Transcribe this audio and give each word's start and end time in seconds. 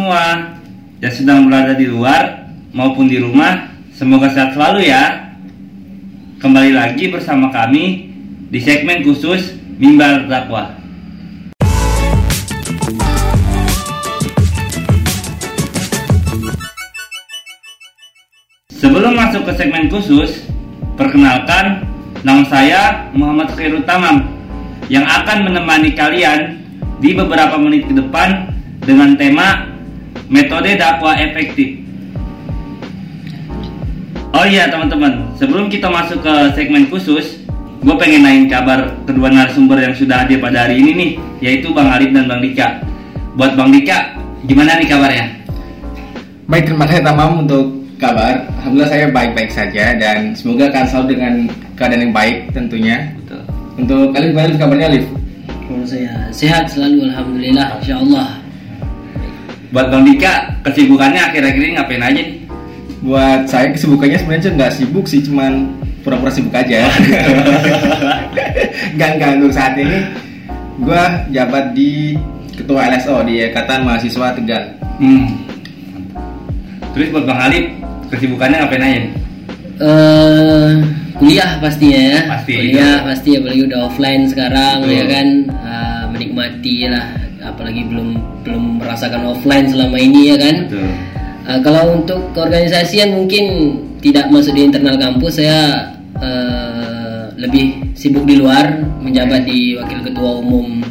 semua 0.00 0.56
yang 1.04 1.12
sedang 1.12 1.40
berada 1.44 1.76
di 1.76 1.84
luar 1.84 2.48
maupun 2.72 3.04
di 3.04 3.20
rumah, 3.20 3.68
semoga 3.92 4.32
sehat 4.32 4.56
selalu 4.56 4.88
ya. 4.88 5.36
Kembali 6.40 6.72
lagi 6.72 7.12
bersama 7.12 7.52
kami 7.52 8.08
di 8.48 8.56
segmen 8.64 9.04
khusus 9.04 9.60
Mimbar 9.76 10.24
Dakwah. 10.24 10.72
Sebelum 18.72 19.12
masuk 19.12 19.44
ke 19.44 19.52
segmen 19.52 19.92
khusus, 19.92 20.48
perkenalkan 20.96 21.84
nama 22.24 22.40
saya 22.48 23.04
Muhammad 23.12 23.52
Khairul 23.52 23.84
Tamam 23.84 24.32
yang 24.88 25.04
akan 25.04 25.44
menemani 25.44 25.92
kalian 25.92 26.56
di 27.04 27.12
beberapa 27.12 27.60
menit 27.60 27.84
ke 27.84 27.92
depan 27.92 28.48
dengan 28.80 29.12
tema 29.20 29.69
metode 30.30 30.78
dakwah 30.78 31.18
efektif. 31.18 31.82
Oh 34.30 34.46
iya 34.46 34.70
teman-teman, 34.70 35.34
sebelum 35.34 35.66
kita 35.66 35.90
masuk 35.90 36.22
ke 36.22 36.34
segmen 36.54 36.86
khusus, 36.86 37.42
gue 37.82 37.94
pengen 37.98 38.22
naik 38.22 38.46
kabar 38.46 38.94
kedua 39.02 39.26
narasumber 39.26 39.82
yang 39.82 39.90
sudah 39.90 40.22
hadir 40.22 40.38
pada 40.38 40.64
hari 40.64 40.78
ini 40.78 40.90
nih, 40.94 41.10
yaitu 41.42 41.74
Bang 41.74 41.90
Alif 41.90 42.14
dan 42.14 42.30
Bang 42.30 42.38
Dika. 42.38 42.78
Buat 43.34 43.58
Bang 43.58 43.74
Dika, 43.74 44.14
gimana 44.46 44.78
nih 44.78 44.86
kabarnya? 44.86 45.26
Baik, 46.46 46.70
terima 46.70 46.86
kasih 46.86 47.02
Tamam 47.02 47.42
untuk 47.42 47.74
kabar. 47.98 48.46
Alhamdulillah 48.62 48.90
saya 48.90 49.06
baik-baik 49.10 49.50
saja 49.50 49.98
dan 49.98 50.32
semoga 50.38 50.70
akan 50.70 50.84
selalu 50.86 51.06
dengan 51.18 51.34
keadaan 51.74 52.06
yang 52.06 52.14
baik 52.14 52.36
tentunya. 52.54 52.96
Betul. 53.18 53.42
Untuk 53.82 54.14
Alif, 54.14 54.30
gimana 54.30 54.56
kabarnya 54.56 54.86
Alif? 54.94 55.04
Kalau 55.66 55.84
saya 55.86 56.30
sehat 56.30 56.70
selalu 56.70 57.10
alhamdulillah 57.10 57.82
insyaallah. 57.82 58.39
Buat 59.70 59.86
Bang 59.94 60.02
Dika, 60.02 60.50
kesibukannya 60.66 61.22
akhir-akhir 61.30 61.62
ini 61.62 61.72
ngapain 61.78 62.02
aja 62.02 62.12
nih? 62.18 62.28
Buat 63.00 63.46
saya 63.46 63.70
kesibukannya 63.70 64.18
sebenarnya 64.18 64.50
nggak 64.58 64.72
sibuk 64.74 65.06
sih, 65.06 65.22
cuman 65.22 65.70
pura-pura 66.02 66.28
sibuk 66.28 66.50
aja. 66.52 66.84
Enggak 68.98 69.30
untuk 69.38 69.52
saat 69.54 69.78
ini 69.78 70.10
gue 70.80 71.02
jabat 71.30 71.76
di 71.76 72.16
Ketua 72.56 72.92
LSO 72.92 73.24
di 73.24 73.40
Ikatan 73.40 73.86
Mahasiswa 73.86 74.36
Tegal. 74.36 74.62
Hmm. 75.00 75.38
Terus 76.92 77.08
buat 77.14 77.24
Bang 77.24 77.40
Alif, 77.40 77.70
kesibukannya 78.10 78.56
ngapain 78.60 78.84
aja 78.84 78.98
nih? 78.98 79.04
Eh 79.80 80.72
kuliah 81.16 81.50
pastinya 81.62 82.00
ya. 82.00 82.20
Pasti, 82.26 82.52
Kuliah 82.52 82.94
itu. 83.00 83.06
pasti 83.06 83.30
apalagi 83.38 83.62
udah 83.70 83.78
offline 83.86 84.22
sekarang 84.28 84.76
Betul. 84.82 84.96
ya 84.98 85.04
kan 85.08 85.26
Eh, 85.70 86.02
menikmati 86.10 86.90
lah 86.90 87.06
apalagi 87.52 87.82
belum 87.86 88.08
belum 88.46 88.64
merasakan 88.80 89.34
offline 89.34 89.66
selama 89.66 89.96
ini 89.98 90.34
ya 90.34 90.36
kan. 90.38 90.56
Betul. 90.70 90.90
Eh, 91.50 91.60
kalau 91.66 91.82
untuk 91.98 92.20
keorganisasian 92.36 93.16
mungkin 93.16 93.44
tidak 93.98 94.30
masuk 94.30 94.54
di 94.54 94.70
internal 94.70 94.96
kampus 94.96 95.42
saya 95.42 95.90
eh, 96.20 97.32
lebih 97.40 97.96
sibuk 97.96 98.28
di 98.28 98.38
luar 98.38 98.80
menjabat 99.00 99.48
di 99.48 99.74
wakil 99.74 100.00
ketua 100.04 100.38
umum 100.38 100.84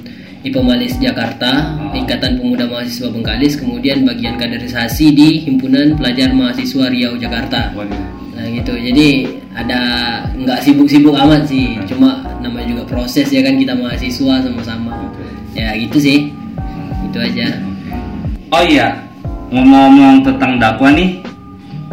IPOMALIS 0.43 0.99
Jakarta 1.03 1.79
Oh. 1.89 1.97
Ikatan 1.97 2.37
Pemuda 2.37 2.69
Mahasiswa 2.69 3.09
Bengkalis 3.09 3.57
kemudian 3.57 4.05
bagian 4.05 4.37
kaderisasi 4.37 5.09
di 5.09 5.41
Himpunan 5.41 5.97
Pelajar 5.97 6.29
Mahasiswa 6.37 6.85
Riau 6.85 7.17
Jakarta. 7.17 7.73
Nah 7.73 8.45
gitu. 8.45 8.77
Jadi 8.77 9.25
ada 9.57 9.81
nggak 10.37 10.59
sibuk-sibuk 10.61 11.17
amat 11.17 11.49
sih. 11.49 11.81
Cuma 11.89 12.21
namanya 12.45 12.77
juga 12.77 12.83
proses 12.85 13.25
ya 13.33 13.41
kan? 13.41 13.57
Kita 13.57 13.73
mahasiswa 13.73 14.45
sama-sama. 14.45 15.09
Ya 15.57 15.73
gitu 15.75 15.97
sih 15.97 16.29
itu 17.09 17.19
aja 17.19 17.47
Oh 18.49 18.65
iya, 18.65 18.97
ngomong-ngomong 19.53 20.25
tentang 20.25 20.57
dakwah 20.57 20.89
nih, 20.89 21.21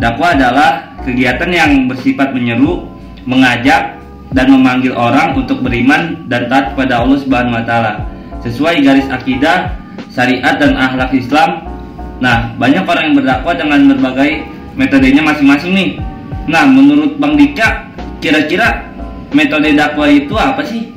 dakwah 0.00 0.32
adalah 0.32 0.88
kegiatan 1.04 1.52
yang 1.52 1.84
bersifat 1.84 2.32
menyeru, 2.32 2.88
mengajak, 3.28 4.00
dan 4.32 4.48
memanggil 4.48 4.96
orang 4.96 5.36
untuk 5.36 5.60
beriman 5.60 6.24
dan 6.32 6.48
taat 6.48 6.72
kepada 6.72 7.04
Allah 7.04 7.20
Subhanahu 7.20 7.60
wa 7.60 7.64
taala 7.68 7.92
sesuai 8.40 8.80
garis 8.80 9.04
akidah, 9.12 9.76
syariat 10.08 10.56
dan 10.56 10.80
akhlak 10.80 11.12
Islam. 11.12 11.60
Nah, 12.24 12.56
banyak 12.56 12.88
orang 12.88 13.12
yang 13.12 13.16
berdakwah 13.20 13.52
dengan 13.52 13.80
berbagai 13.92 14.48
metodenya 14.72 15.20
masing-masing 15.20 15.72
nih. 15.76 15.90
Nah, 16.48 16.64
menurut 16.64 17.20
Bang 17.20 17.36
Dika, 17.36 17.84
kira-kira 18.24 18.88
metode 19.36 19.76
dakwah 19.76 20.08
itu 20.08 20.32
apa 20.32 20.64
sih? 20.64 20.95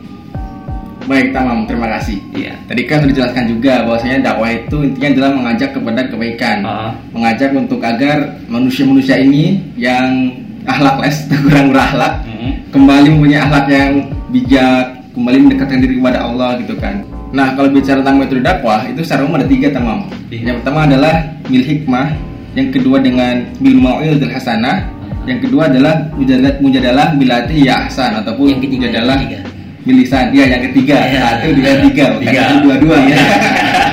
Baik, 1.09 1.34
Tamam, 1.34 1.66
terima 1.66 1.90
kasih. 1.97 2.22
Iya. 2.38 2.53
Tadi 2.70 2.81
kan 2.86 3.02
sudah 3.02 3.09
dijelaskan 3.09 3.46
juga 3.50 3.74
bahwasanya 3.81 4.18
dakwah 4.22 4.50
itu 4.53 4.78
intinya 4.86 5.09
adalah 5.09 5.31
mengajak 5.34 5.70
kepada 5.74 6.02
kebaikan, 6.06 6.58
Ah. 6.62 6.94
mengajak 7.09 7.50
untuk 7.58 7.81
agar 7.81 8.38
manusia-manusia 8.46 9.18
ini 9.18 9.58
yang 9.74 10.30
akhlakles, 10.70 11.25
kurang 11.50 11.74
berakhlak, 11.74 12.14
Hmm. 12.30 12.53
kembali 12.70 13.08
mempunyai 13.09 13.42
akhlak 13.42 13.66
yang 13.74 13.92
bijak, 14.30 14.86
kembali 15.18 15.38
mendekatkan 15.50 15.81
diri 15.81 15.97
kepada 15.97 16.30
Allah 16.30 16.62
gitu 16.62 16.78
kan. 16.78 17.02
Nah, 17.34 17.58
kalau 17.58 17.74
bicara 17.74 18.06
tentang 18.06 18.18
metode 18.22 18.41
dakwah 18.46 18.86
itu 18.86 19.02
secara 19.02 19.26
umum 19.26 19.41
ada 19.41 19.50
tiga 19.50 19.74
tamam. 19.74 20.06
Iya. 20.30 20.53
Yang 20.53 20.56
pertama 20.62 20.80
adalah 20.86 21.14
bil 21.50 21.66
hikmah, 21.66 22.08
yang 22.53 22.70
kedua 22.70 22.97
dengan 23.02 23.50
bil 23.58 23.78
mau'izatil 23.81 24.30
hasanah, 24.30 24.78
yang 25.26 25.41
kedua 25.41 25.74
adalah 25.74 26.06
mujadalah 26.14 26.53
mujadalah 26.62 27.06
bilati 27.18 27.66
ya 27.66 27.90
ahsan 27.90 28.14
ataupun 28.22 28.53
Yang 28.53 28.62
ketiga, 28.70 28.78
mujadalah 28.94 29.16
yang 29.18 29.26
ketiga. 29.26 29.41
Milisan. 29.90 30.30
Ya, 30.30 30.46
yang 30.46 30.62
ketiga. 30.70 30.98
Iya. 31.02 31.20
Satu 31.26 31.48
dengan 31.58 31.78
tiga, 31.90 32.06
Tiga. 32.22 32.42
satu, 32.46 32.56
dua-dua 32.70 32.98
ya. 33.10 33.18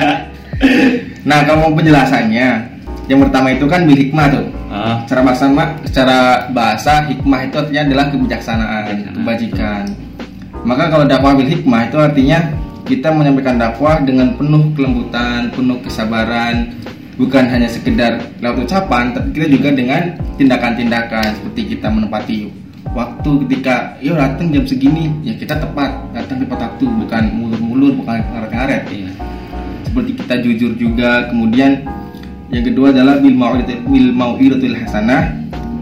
nah, 1.29 1.39
kalau 1.49 1.67
mau 1.67 1.73
penjelasannya, 1.73 2.47
yang 3.09 3.19
pertama 3.25 3.47
itu 3.57 3.65
kan 3.65 3.89
bil 3.89 3.97
hikmah 3.97 4.25
tuh. 4.29 4.45
Ah, 4.69 5.01
Secara 5.07 5.21
bahasa 5.25 5.45
mak, 5.49 5.69
secara 5.89 6.17
bahasa 6.53 6.93
hikmah 7.09 7.39
itu 7.49 7.55
artinya 7.57 7.81
adalah 7.89 8.05
kebijaksanaan, 8.13 8.95
kebajikan. 9.15 9.83
Maka 10.67 10.83
kalau 10.91 11.05
dakwah 11.07 11.33
bil 11.33 11.47
hikmah 11.47 11.87
itu 11.87 11.97
artinya 11.97 12.39
kita 12.83 13.09
menyampaikan 13.11 13.55
dakwah 13.55 13.99
dengan 14.03 14.35
penuh 14.35 14.71
kelembutan, 14.75 15.51
penuh 15.55 15.79
kesabaran, 15.83 16.71
bukan 17.15 17.43
hanya 17.47 17.67
sekedar 17.67 18.19
lewat 18.43 18.67
ucapan, 18.67 19.11
tapi 19.15 19.27
kita 19.35 19.47
juga 19.51 19.69
dengan 19.71 20.01
tindakan-tindakan 20.35 21.35
seperti 21.39 21.61
kita 21.75 21.87
menepati 21.87 22.66
waktu 22.95 23.29
ketika 23.47 23.95
yo 23.99 24.15
datang 24.15 24.51
jam 24.53 24.63
segini 24.63 25.11
ya 25.23 25.33
kita 25.35 25.59
tepat 25.59 25.91
datang 26.15 26.43
tepat 26.43 26.57
waktu 26.69 26.85
bukan 26.87 27.23
mulur-mulur 27.35 27.91
bukan 27.99 28.19
ngaret-ngaret 28.21 28.83
iya. 28.91 29.11
seperti 29.87 30.11
kita 30.15 30.35
jujur 30.43 30.71
juga 30.77 31.27
kemudian 31.31 31.83
yang 32.47 32.63
kedua 32.63 32.95
adalah 32.95 33.19
bil 33.19 33.35
mau'idatil 33.35 33.83
bil 33.87 34.09
mau'idatil 34.15 34.75
hasanah 34.75 35.35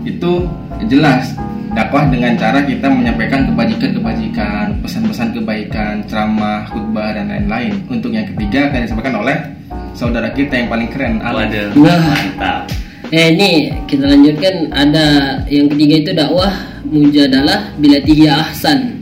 itu 0.06 0.50
jelas 0.90 1.34
dakwah 1.76 2.08
dengan 2.08 2.40
cara 2.40 2.64
kita 2.64 2.88
menyampaikan 2.88 3.52
kebajikan-kebajikan 3.52 4.80
pesan-pesan 4.80 5.36
kebaikan 5.36 6.08
ceramah 6.08 6.64
khutbah 6.72 7.12
dan 7.12 7.28
lain-lain 7.28 7.84
untuk 7.92 8.16
yang 8.16 8.24
ketiga 8.32 8.72
akan 8.72 8.80
disampaikan 8.88 9.16
oleh 9.20 9.38
saudara 9.92 10.32
kita 10.32 10.56
yang 10.56 10.72
paling 10.72 10.88
keren 10.88 11.20
Alif. 11.20 11.76
Waduh, 11.76 11.84
Wah. 11.84 12.00
mantap. 12.00 12.85
Eh 13.16 13.32
ini 13.32 13.72
kita 13.88 14.12
lanjutkan 14.12 14.76
ada 14.76 15.40
yang 15.48 15.72
ketiga 15.72 15.96
itu 16.04 16.12
dakwah 16.12 16.52
mujadalah 16.84 17.72
bila 17.80 17.96
tihiya 18.04 18.44
ahsan. 18.44 19.00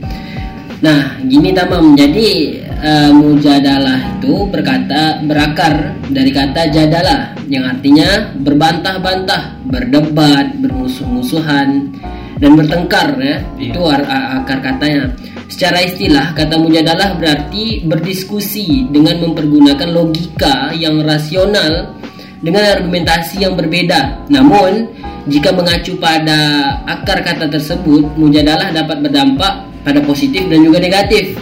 Nah 0.78 1.18
gini 1.26 1.50
tamam 1.50 1.98
jadi 1.98 2.62
eh, 2.78 3.10
mujadalah 3.10 4.14
itu 4.14 4.46
berkata 4.46 5.18
berakar 5.18 5.98
dari 6.14 6.30
kata 6.30 6.70
jadalah 6.70 7.34
yang 7.50 7.66
artinya 7.66 8.30
berbantah-bantah, 8.38 9.58
berdebat, 9.66 10.62
bermusuh-musuhan 10.62 11.90
dan 12.38 12.50
bertengkar 12.54 13.18
ya 13.18 13.42
Iya. 13.58 13.66
itu 13.66 13.80
akar 13.90 14.62
katanya. 14.62 15.10
Secara 15.50 15.82
istilah 15.82 16.38
kata 16.38 16.54
mujadalah 16.62 17.18
berarti 17.18 17.82
berdiskusi 17.82 18.86
dengan 18.94 19.26
mempergunakan 19.26 19.90
logika 19.90 20.70
yang 20.70 21.02
rasional 21.02 22.03
dengan 22.44 22.76
argumentasi 22.76 23.40
yang 23.40 23.56
berbeda. 23.56 24.28
Namun, 24.28 24.92
jika 25.24 25.56
mengacu 25.56 25.96
pada 25.96 26.36
akar 26.84 27.24
kata 27.24 27.48
tersebut, 27.48 28.04
mujadalah 28.20 28.68
dapat 28.68 29.00
berdampak 29.00 29.64
pada 29.80 30.04
positif 30.04 30.44
dan 30.52 30.60
juga 30.60 30.76
negatif. 30.76 31.40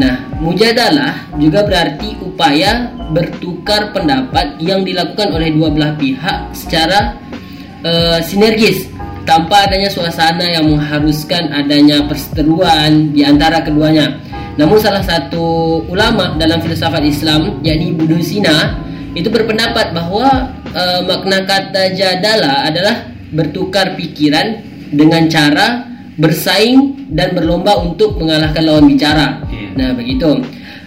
Nah, 0.00 0.16
mujadalah 0.40 1.28
juga 1.36 1.60
berarti 1.60 2.16
upaya 2.24 2.88
bertukar 3.12 3.92
pendapat 3.92 4.56
yang 4.56 4.80
dilakukan 4.80 5.28
oleh 5.28 5.52
dua 5.52 5.68
belah 5.68 5.92
pihak 6.00 6.56
secara 6.56 7.20
eh, 7.84 8.18
sinergis 8.24 8.88
tanpa 9.28 9.68
adanya 9.68 9.92
suasana 9.92 10.46
yang 10.48 10.64
mengharuskan 10.72 11.52
adanya 11.52 12.00
perseteruan 12.08 13.12
di 13.12 13.20
antara 13.26 13.60
keduanya. 13.60 14.16
Namun 14.56 14.80
salah 14.80 15.04
satu 15.04 15.84
ulama 15.88 16.36
dalam 16.40 16.64
filsafat 16.64 17.04
Islam 17.04 17.60
yakni 17.60 17.92
Ibnu 17.92 18.16
Sina 18.24 18.88
itu 19.14 19.28
berpendapat 19.30 19.90
bahwa 19.90 20.54
eh, 20.70 21.00
makna 21.06 21.42
kata 21.46 21.94
jadala 21.94 22.66
adalah 22.66 23.10
bertukar 23.30 23.94
pikiran 23.94 24.62
dengan 24.90 25.26
cara 25.30 25.86
bersaing 26.20 27.08
dan 27.10 27.32
berlomba 27.32 27.78
untuk 27.80 28.18
mengalahkan 28.20 28.62
lawan 28.62 28.86
bicara. 28.86 29.40
Iya. 29.48 29.68
Nah, 29.78 29.90
begitu. 29.96 30.30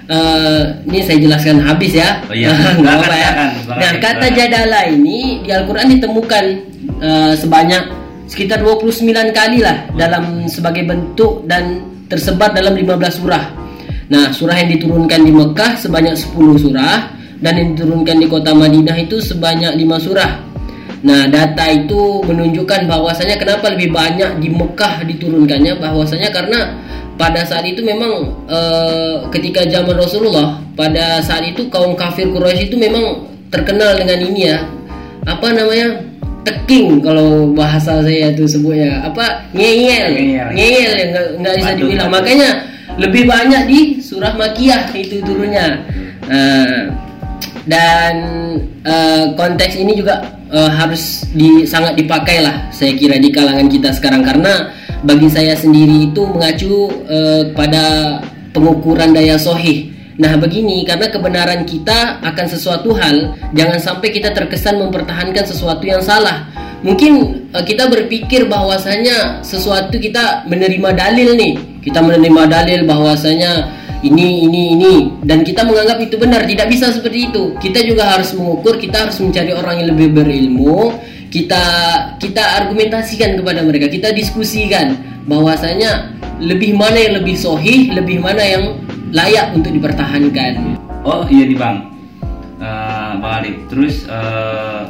eh, 0.03 0.63
ini 0.83 0.99
saya 0.99 1.17
jelaskan 1.23 1.63
habis 1.63 1.95
ya. 1.95 2.19
Oh 2.27 2.35
iya. 2.35 2.51
Nggak 2.79 3.07
ya. 3.15 3.31
Nah, 3.71 3.91
kata 4.03 4.27
jadala 4.35 4.79
ini 4.91 5.39
di 5.41 5.49
Al-Qur'an 5.49 5.87
ditemukan 5.87 6.45
eh, 6.99 7.33
sebanyak 7.39 7.83
sekitar 8.27 8.59
29 8.63 9.31
kali 9.31 9.63
lah 9.63 9.87
dalam 9.95 10.47
sebagai 10.47 10.83
bentuk 10.87 11.47
dan 11.47 11.87
tersebar 12.11 12.51
dalam 12.51 12.75
15 12.75 13.19
surah. 13.23 13.43
Nah, 14.11 14.29
surah 14.35 14.59
yang 14.59 14.69
diturunkan 14.75 15.19
di 15.23 15.31
Mekah 15.31 15.79
sebanyak 15.79 16.19
10 16.19 16.35
surah 16.59 17.22
dan 17.43 17.59
yang 17.59 17.67
diturunkan 17.75 18.23
di 18.23 18.27
kota 18.31 18.55
Madinah 18.55 18.95
itu 18.95 19.19
sebanyak 19.19 19.75
5 19.75 19.99
surah. 19.99 20.31
Nah, 21.03 21.27
data 21.27 21.67
itu 21.67 22.23
menunjukkan 22.23 22.87
bahwasanya 22.87 23.35
kenapa 23.35 23.75
lebih 23.75 23.91
banyak 23.91 24.39
di 24.39 24.47
Mekah 24.47 25.03
diturunkannya? 25.03 25.75
Bahwasanya 25.75 26.31
karena 26.31 26.79
pada 27.19 27.43
saat 27.43 27.67
itu 27.67 27.83
memang 27.83 28.31
eh, 28.47 29.27
ketika 29.35 29.67
zaman 29.67 29.99
Rasulullah 29.99 30.63
pada 30.79 31.19
saat 31.19 31.43
itu 31.43 31.67
kaum 31.67 31.99
kafir 31.99 32.31
Quraisy 32.31 32.71
itu 32.71 32.79
memang 32.79 33.27
terkenal 33.51 33.99
dengan 33.99 34.23
ini 34.23 34.47
ya. 34.47 34.63
Apa 35.27 35.51
namanya? 35.51 35.99
Teking 36.47 37.03
kalau 37.03 37.51
bahasa 37.51 37.99
saya 37.99 38.31
itu 38.31 38.47
sebutnya. 38.47 39.03
Apa? 39.03 39.51
Ngeyel. 39.51 40.11
Ngeyel. 40.15 40.47
ngeyel 40.55 40.91
ya 40.95 41.05
nggak 41.39 41.53
bisa 41.59 41.71
dibilang. 41.75 42.11
makanya 42.11 42.49
lebih 42.99 43.27
banyak 43.27 43.63
di 43.67 43.79
surah 43.99 44.35
makiyah 44.39 44.87
itu 44.95 45.19
turunnya. 45.23 45.83
Nah, 46.27 46.91
dan 47.63 48.13
eh, 48.83 49.25
konteks 49.39 49.79
ini 49.79 49.95
juga 49.95 50.19
eh, 50.51 50.71
harus 50.71 51.27
di, 51.31 51.63
sangat 51.63 51.95
dipakai 51.95 52.43
lah 52.43 52.67
saya 52.75 52.95
kira 52.95 53.19
di 53.19 53.31
kalangan 53.31 53.67
kita 53.71 53.95
sekarang. 53.95 54.23
Karena 54.23 54.71
bagi 55.03 55.27
saya 55.31 55.55
sendiri 55.55 56.11
itu 56.11 56.21
mengacu 56.27 56.91
eh, 57.07 57.51
pada 57.55 58.19
pengukuran 58.51 59.11
daya 59.15 59.39
sohih. 59.39 59.91
Nah 60.13 60.37
begini 60.37 60.85
karena 60.85 61.09
kebenaran 61.09 61.65
kita 61.65 62.21
akan 62.21 62.45
sesuatu 62.45 62.93
hal 62.93 63.33
jangan 63.57 63.81
sampai 63.81 64.13
kita 64.13 64.29
terkesan 64.29 64.77
mempertahankan 64.77 65.41
sesuatu 65.41 65.83
yang 65.87 66.03
salah. 66.03 66.47
Mungkin 66.83 67.47
eh, 67.55 67.63
kita 67.63 67.87
berpikir 67.87 68.51
bahwasanya 68.51 69.39
sesuatu 69.39 69.95
kita 69.95 70.43
menerima 70.51 70.91
dalil 70.91 71.31
nih, 71.39 71.53
kita 71.79 72.03
menerima 72.03 72.43
dalil 72.51 72.83
bahwasanya 72.83 73.82
ini 74.03 74.45
ini 74.45 74.61
ini 74.75 74.93
dan 75.23 75.47
kita 75.47 75.63
menganggap 75.63 75.97
itu 76.03 76.15
benar 76.19 76.43
tidak 76.43 76.67
bisa 76.67 76.91
seperti 76.91 77.31
itu. 77.31 77.55
Kita 77.55 77.79
juga 77.87 78.11
harus 78.11 78.35
mengukur, 78.35 78.75
kita 78.75 79.07
harus 79.07 79.17
mencari 79.23 79.55
orang 79.55 79.75
yang 79.79 79.87
lebih 79.95 80.09
berilmu. 80.11 80.99
Kita 81.31 81.63
kita 82.21 82.43
argumentasikan 82.61 83.39
kepada 83.41 83.65
mereka, 83.65 83.89
kita 83.89 84.13
diskusikan 84.13 84.93
bahwasanya 85.25 86.13
lebih 86.37 86.77
mana 86.77 86.99
yang 86.99 87.13
lebih 87.23 87.33
sohih, 87.33 87.89
lebih 87.95 88.21
mana 88.21 88.43
yang 88.43 88.77
layak 89.09 89.55
untuk 89.55 89.73
dipertahankan. 89.73 90.77
Oh 91.01 91.25
iya 91.31 91.47
nih 91.49 91.57
bang, 91.57 91.77
Eh, 92.63 93.11
bang 93.19 93.33
Alif. 93.43 93.55
Terus 93.67 93.95
eh, 94.07 94.81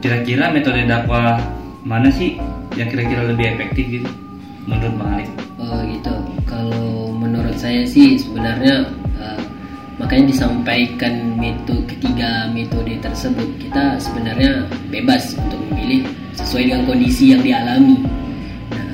kira-kira 0.00 0.54
metode 0.54 0.86
dakwah 0.86 1.40
mana 1.82 2.08
sih 2.14 2.38
yang 2.78 2.88
kira-kira 2.88 3.26
lebih 3.28 3.58
efektif 3.58 3.84
gitu 4.00 4.08
menurut 4.66 4.94
bang 4.98 5.10
Alif? 5.18 5.30
Oh 5.58 5.78
gitu. 5.86 6.14
Kalau 6.46 7.10
menurut 7.14 7.56
saya 7.58 7.86
sih 7.86 8.18
sebenarnya 8.18 8.86
eh, 9.18 9.40
makanya 9.98 10.34
disampaikan 10.34 11.38
metode 11.38 11.86
ketiga 11.90 12.50
metode 12.50 12.98
tersebut 13.02 13.48
kita 13.58 13.98
sebenarnya 13.98 14.66
bebas 14.90 15.34
untuk 15.38 15.58
memilih 15.70 16.06
sesuai 16.38 16.72
dengan 16.72 16.82
kondisi 16.86 17.24
yang 17.34 17.42
dialami. 17.42 17.98
Nah, 18.70 18.92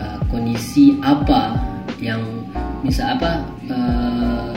eh, 0.00 0.18
kondisi 0.28 0.96
apa 1.04 1.56
yang 2.00 2.20
misal 2.82 3.16
apa 3.16 3.46
eh, 3.68 4.52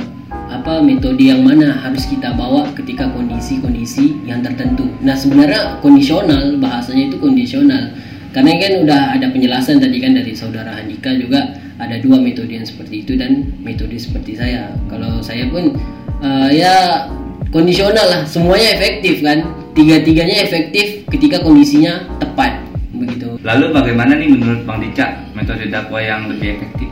apa 0.55 0.81
metode 0.81 1.21
yang 1.21 1.45
mana 1.45 1.77
harus 1.77 2.07
kita 2.09 2.33
bawa 2.33 2.65
ketika 2.73 3.05
kondisi-kondisi 3.11 4.17
yang 4.25 4.41
tertentu. 4.41 4.87
Nah 5.03 5.13
sebenarnya 5.13 5.77
kondisional 5.83 6.57
bahasanya 6.57 7.11
itu 7.13 7.21
kondisional 7.21 7.91
karena 8.35 8.51
kan 8.59 8.73
udah 8.83 9.01
ada 9.15 9.31
penjelasan 9.31 9.79
tadi 9.79 10.03
kan 10.03 10.11
dari 10.11 10.35
saudara 10.35 10.75
Andika 10.75 11.15
juga 11.15 11.55
ada 11.79 11.95
dua 12.03 12.19
metode 12.19 12.51
yang 12.51 12.67
seperti 12.67 13.07
itu 13.07 13.15
dan 13.15 13.47
metode 13.63 13.95
seperti 13.95 14.35
saya. 14.35 14.75
Kalau 14.91 15.23
saya 15.23 15.47
pun 15.47 15.71
eh, 16.19 16.49
ya 16.59 17.07
kondisional 17.55 18.03
lah 18.03 18.21
semuanya 18.27 18.75
efektif 18.75 19.23
kan 19.23 19.39
tiga-tiganya 19.71 20.43
efektif 20.43 21.07
ketika 21.07 21.39
kondisinya 21.47 22.03
tepat 22.19 22.59
begitu. 22.91 23.39
Lalu 23.39 23.71
bagaimana 23.71 24.19
nih 24.19 24.27
menurut 24.27 24.67
bang 24.67 24.83
Dica 24.83 25.07
metode 25.31 25.71
dakwah 25.71 26.03
yang 26.03 26.27
lebih 26.27 26.59
efektif? 26.59 26.91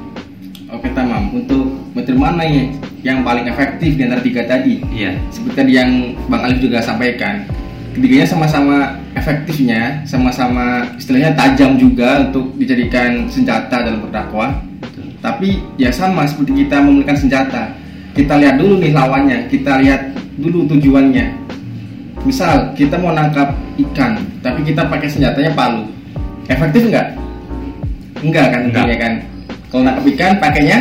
Oke 0.71 0.87
tamam. 0.95 1.27
Untuk 1.35 1.91
metode 1.91 2.23
mana 2.23 2.47
ya 2.47 2.71
yang 3.03 3.19
paling 3.27 3.51
efektif 3.51 3.99
di 3.99 4.01
antara 4.07 4.23
tiga 4.23 4.47
tadi? 4.47 4.79
Iya. 4.95 5.19
Seperti 5.27 5.55
tadi 5.59 5.71
yang 5.75 5.91
Bang 6.31 6.47
Alif 6.47 6.63
juga 6.63 6.79
sampaikan, 6.79 7.43
ketiganya 7.93 8.27
sama-sama 8.27 8.77
efektifnya, 9.13 10.01
sama-sama 10.03 10.89
istilahnya 10.97 11.37
tajam 11.37 11.77
juga 11.77 12.27
untuk 12.29 12.57
dijadikan 12.57 13.29
senjata 13.29 13.85
dalam 13.85 14.03
berdakwah. 14.03 14.59
Tapi 15.23 15.63
ya 15.79 15.93
sama 15.93 16.27
seperti 16.27 16.65
kita 16.65 16.83
menggunakan 16.83 17.15
senjata. 17.15 17.63
Kita 18.13 18.37
lihat 18.37 18.59
dulu 18.59 18.81
nih 18.83 18.91
lawannya, 18.91 19.47
kita 19.47 19.79
lihat 19.79 20.11
dulu 20.37 20.67
tujuannya. 20.67 21.31
Misal 22.27 22.75
kita 22.75 22.99
mau 22.99 23.15
nangkap 23.15 23.55
ikan, 23.79 24.19
tapi 24.43 24.61
kita 24.67 24.85
pakai 24.89 25.07
senjatanya 25.07 25.55
palu, 25.55 25.87
efektif 26.51 26.91
nggak? 26.91 27.07
Enggak 28.23 28.45
kan 28.51 28.61
Enggak. 28.67 28.83
tentunya 28.83 28.97
kan. 28.99 29.13
Kalau 29.71 29.83
nangkap 29.87 30.05
ikan 30.13 30.33
pakainya 30.37 30.79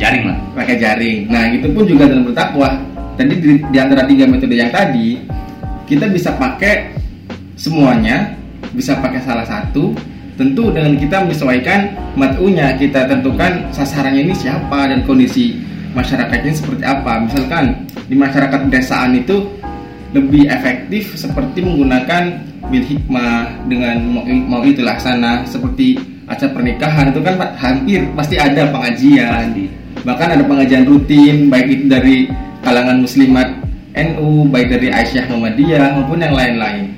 Jaring 0.00 0.24
lah. 0.32 0.38
pakai 0.56 0.80
jaring. 0.80 1.18
Nah, 1.28 1.44
itu 1.52 1.66
pun 1.76 1.84
juga 1.84 2.08
dalam 2.08 2.24
berdakwah. 2.24 2.72
Tadi 3.20 3.34
di, 3.36 3.60
di 3.60 3.78
antara 3.78 4.08
tiga 4.08 4.24
metode 4.24 4.56
yang 4.56 4.72
tadi, 4.72 5.20
kita 5.90 6.06
bisa 6.06 6.30
pakai 6.38 6.94
semuanya, 7.58 8.38
bisa 8.70 8.94
pakai 9.02 9.18
salah 9.26 9.42
satu. 9.42 9.90
Tentu 10.38 10.72
dengan 10.72 10.96
kita 10.96 11.26
menyesuaikan 11.26 11.92
matunya, 12.16 12.72
kita 12.78 13.04
tentukan 13.04 13.68
sasarannya 13.74 14.30
ini 14.30 14.32
siapa 14.32 14.88
dan 14.88 15.04
kondisi 15.04 15.58
masyarakatnya 15.92 16.54
seperti 16.54 16.80
apa. 16.86 17.26
Misalkan 17.26 17.84
di 18.08 18.16
masyarakat 18.16 18.70
pedesaan 18.70 19.20
itu 19.20 19.44
lebih 20.16 20.48
efektif 20.48 21.12
seperti 21.18 21.60
menggunakan 21.60 22.40
bil 22.72 22.84
hikmah 22.86 23.66
dengan 23.68 24.00
mau, 24.48 24.64
itu 24.64 24.80
laksana 24.80 25.44
seperti 25.44 25.98
acara 26.30 26.50
pernikahan 26.54 27.10
itu 27.10 27.20
kan 27.20 27.34
hampir 27.58 28.06
pasti 28.14 28.38
ada 28.38 28.70
pengajian 28.70 29.66
bahkan 30.06 30.30
ada 30.30 30.46
pengajian 30.46 30.86
rutin 30.86 31.50
baik 31.50 31.66
itu 31.66 31.84
dari 31.90 32.16
kalangan 32.62 33.02
muslimat 33.02 33.59
NU 33.90 34.46
baik 34.46 34.70
dari 34.70 34.88
Aisyah 34.94 35.26
Muhammadiyah 35.26 35.98
maupun 35.98 36.22
yang 36.22 36.34
lain-lain. 36.34 36.94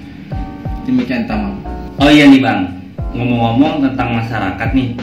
Demikian 0.85 1.25
tamam. 1.25 1.56
Oh 1.96 2.11
iya 2.11 2.29
nih 2.29 2.43
bang, 2.43 2.69
ngomong-ngomong 3.17 3.87
tentang 3.87 4.19
masyarakat 4.19 4.69
nih, 4.75 4.99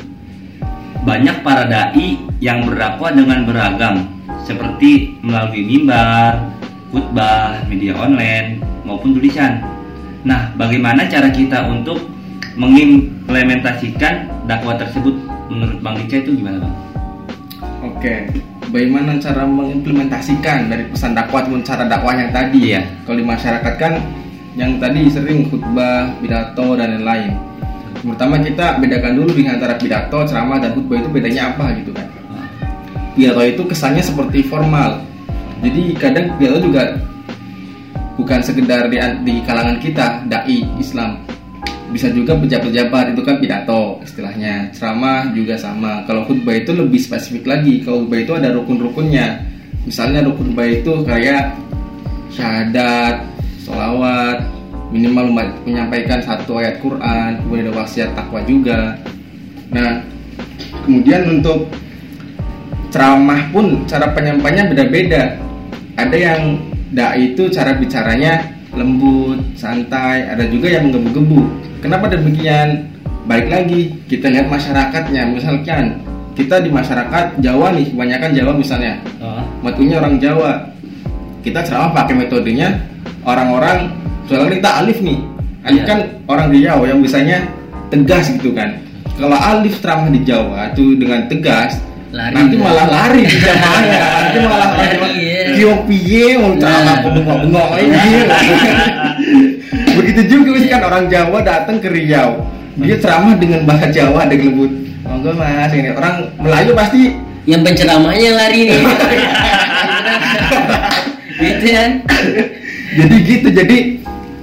banyak 1.07 1.37
para 1.41 1.65
dai 1.65 2.19
yang 2.43 2.67
berdakwah 2.67 3.15
dengan 3.15 3.47
beragam, 3.47 3.95
seperti 4.43 5.17
melalui 5.23 5.63
mimbar, 5.65 6.51
khutbah, 6.91 7.63
media 7.71 7.95
online 7.95 8.59
maupun 8.83 9.15
tulisan. 9.15 9.63
Nah, 10.27 10.51
bagaimana 10.59 11.07
cara 11.07 11.31
kita 11.31 11.63
untuk 11.71 12.11
mengimplementasikan 12.59 14.27
dakwah 14.45 14.75
tersebut? 14.75 15.15
Menurut 15.49 15.79
Bang 15.81 15.97
Dica 15.97 16.21
itu 16.21 16.35
gimana 16.37 16.61
bang? 16.61 16.75
Oke, 17.87 18.15
bagaimana 18.69 19.17
cara 19.17 19.43
mengimplementasikan 19.45 20.69
dari 20.69 20.85
pesan 20.89 21.17
dakwah 21.17 21.45
ataupun 21.45 21.61
cara 21.65 21.83
dakwah 21.85 22.15
tadi 22.29 22.73
Iya. 22.73 22.81
Kalau 23.05 23.17
di 23.17 23.25
masyarakat 23.25 23.73
kan 23.81 23.93
yang 24.53 24.77
tadi 24.77 25.09
sering 25.09 25.49
khutbah, 25.49 26.09
pidato 26.21 26.77
dan 26.77 26.97
lain-lain. 26.99 27.33
Pertama 27.99 28.39
kita 28.39 28.79
bedakan 28.79 29.13
dulu 29.19 29.31
di 29.35 29.43
antara 29.45 29.75
pidato, 29.75 30.23
ceramah 30.23 30.61
dan 30.61 30.71
khutbah 30.77 31.01
itu 31.01 31.09
bedanya 31.09 31.53
apa 31.53 31.75
gitu 31.81 31.91
kan. 31.91 32.07
Pidato 33.17 33.41
itu 33.43 33.61
kesannya 33.65 34.03
seperti 34.03 34.45
formal. 34.45 35.01
Jadi 35.59 35.97
kadang 35.99 36.39
pidato 36.39 36.63
juga 36.63 36.95
bukan 38.15 38.39
sekedar 38.43 38.87
di, 38.91 38.99
di 39.23 39.35
kalangan 39.43 39.79
kita 39.79 40.27
dai 40.27 40.59
Islam 40.75 41.28
bisa 41.89 42.13
juga 42.13 42.37
pejabat-pejabat 42.37 43.17
itu 43.17 43.21
kan 43.25 43.35
pidato 43.41 43.97
istilahnya. 44.05 44.69
Ceramah 44.73 45.33
juga 45.33 45.57
sama. 45.57 46.05
Kalau 46.05 46.25
khutbah 46.29 46.53
itu 46.53 46.71
lebih 46.73 47.01
spesifik 47.01 47.49
lagi. 47.49 47.81
Kalau 47.81 48.05
khutbah 48.05 48.19
itu 48.21 48.33
ada 48.37 48.53
rukun-rukunnya. 48.53 49.41
Misalnya 49.89 50.21
rukun 50.25 50.53
khutbah 50.53 50.67
itu 50.69 50.93
kayak 51.01 51.57
syahadat 52.29 53.25
sholawat 53.65 54.45
minimal 54.93 55.33
menyampaikan 55.65 56.21
satu 56.21 56.61
ayat 56.61 56.81
Quran 56.81 57.41
kemudian 57.41 57.65
ada 57.69 57.73
wasiat 57.73 58.09
takwa 58.13 58.41
juga. 58.45 58.97
Nah 59.73 60.01
kemudian 60.85 61.41
untuk 61.41 61.69
ceramah 62.93 63.49
pun 63.49 63.85
cara 63.89 64.13
penyampaiannya 64.13 64.65
beda-beda. 64.73 65.37
Ada 65.97 66.17
yang 66.17 66.41
dai 66.89 67.33
itu 67.33 67.49
cara 67.49 67.77
bicaranya 67.77 68.45
lembut 68.73 69.41
santai 69.57 70.25
ada 70.29 70.45
juga 70.45 70.69
yang 70.69 70.89
menggebu-gebu 70.89 71.68
kenapa 71.79 72.05
demikian 72.07 72.87
balik 73.23 73.47
lagi 73.47 73.81
kita 74.05 74.27
lihat 74.27 74.47
masyarakatnya 74.47 75.29
misalkan 75.29 76.01
kita 76.33 76.59
di 76.59 76.69
masyarakat 76.69 77.37
Jawa 77.37 77.71
nih 77.71 77.91
kebanyakan 77.91 78.31
Jawa 78.33 78.51
misalnya 78.53 78.93
Oh. 79.19 79.43
matunya 79.61 79.99
orang 79.99 80.15
Jawa 80.17 80.71
kita 81.39 81.59
ceramah 81.61 81.91
pakai 81.93 82.15
metodenya 82.17 82.79
orang-orang 83.21 83.91
soalnya 84.25 84.57
kita 84.57 84.71
alif 84.77 84.97
nih 84.99 85.19
alif 85.61 85.81
Iya. 85.81 85.87
kan 85.87 85.99
orang 86.25 86.47
Riau 86.49 86.79
yang 86.83 86.99
biasanya 86.99 87.43
tegas 87.89 88.31
gitu 88.31 88.51
kan 88.51 88.79
kalau 89.15 89.35
alif 89.35 89.77
ceramah 89.77 90.07
di 90.07 90.23
Jawa 90.23 90.71
itu 90.71 90.95
dengan 90.95 91.27
tegas 91.27 91.75
Lari. 92.09 92.33
nanti 92.33 92.55
malah 92.57 92.87
lari 92.87 93.21
di 93.21 93.37
jamaahnya 93.45 93.99
nanti 94.01 94.37
malah 94.41 94.69
Jawa 94.73 95.05
Lari, 95.05 95.19
iya. 95.19 95.41
kio 95.53 95.73
piye 95.85 96.25
mau 96.35 96.55
ceramah 96.55 96.95
Nah. 96.97 96.97
bengok-bengok 97.05 97.69
ini 97.77 97.99
begitu 99.99 100.21
juga 100.31 100.55
misalkan 100.55 100.83
orang 100.87 101.05
Jawa 101.11 101.37
datang 101.43 101.77
ke 101.83 101.91
Riau. 101.91 102.39
Dia 102.79 102.95
ceramah 102.95 103.35
dengan 103.35 103.67
bahasa 103.67 103.91
Jawa 103.91 104.23
dengan 104.31 104.55
lembut 104.55 104.71
monggo 105.03 105.31
mas. 105.35 105.71
Ini 105.75 105.91
orang 105.91 106.15
Melayu 106.39 106.71
pasti 106.71 107.11
yang 107.43 107.61
penceramahnya 107.65 108.29
lari 108.39 108.59
nih. 108.71 108.81
Gitu 111.39 111.67
kan? 111.71 111.91
Jadi 112.99 113.15
gitu. 113.23 113.47
Jadi 113.47 113.77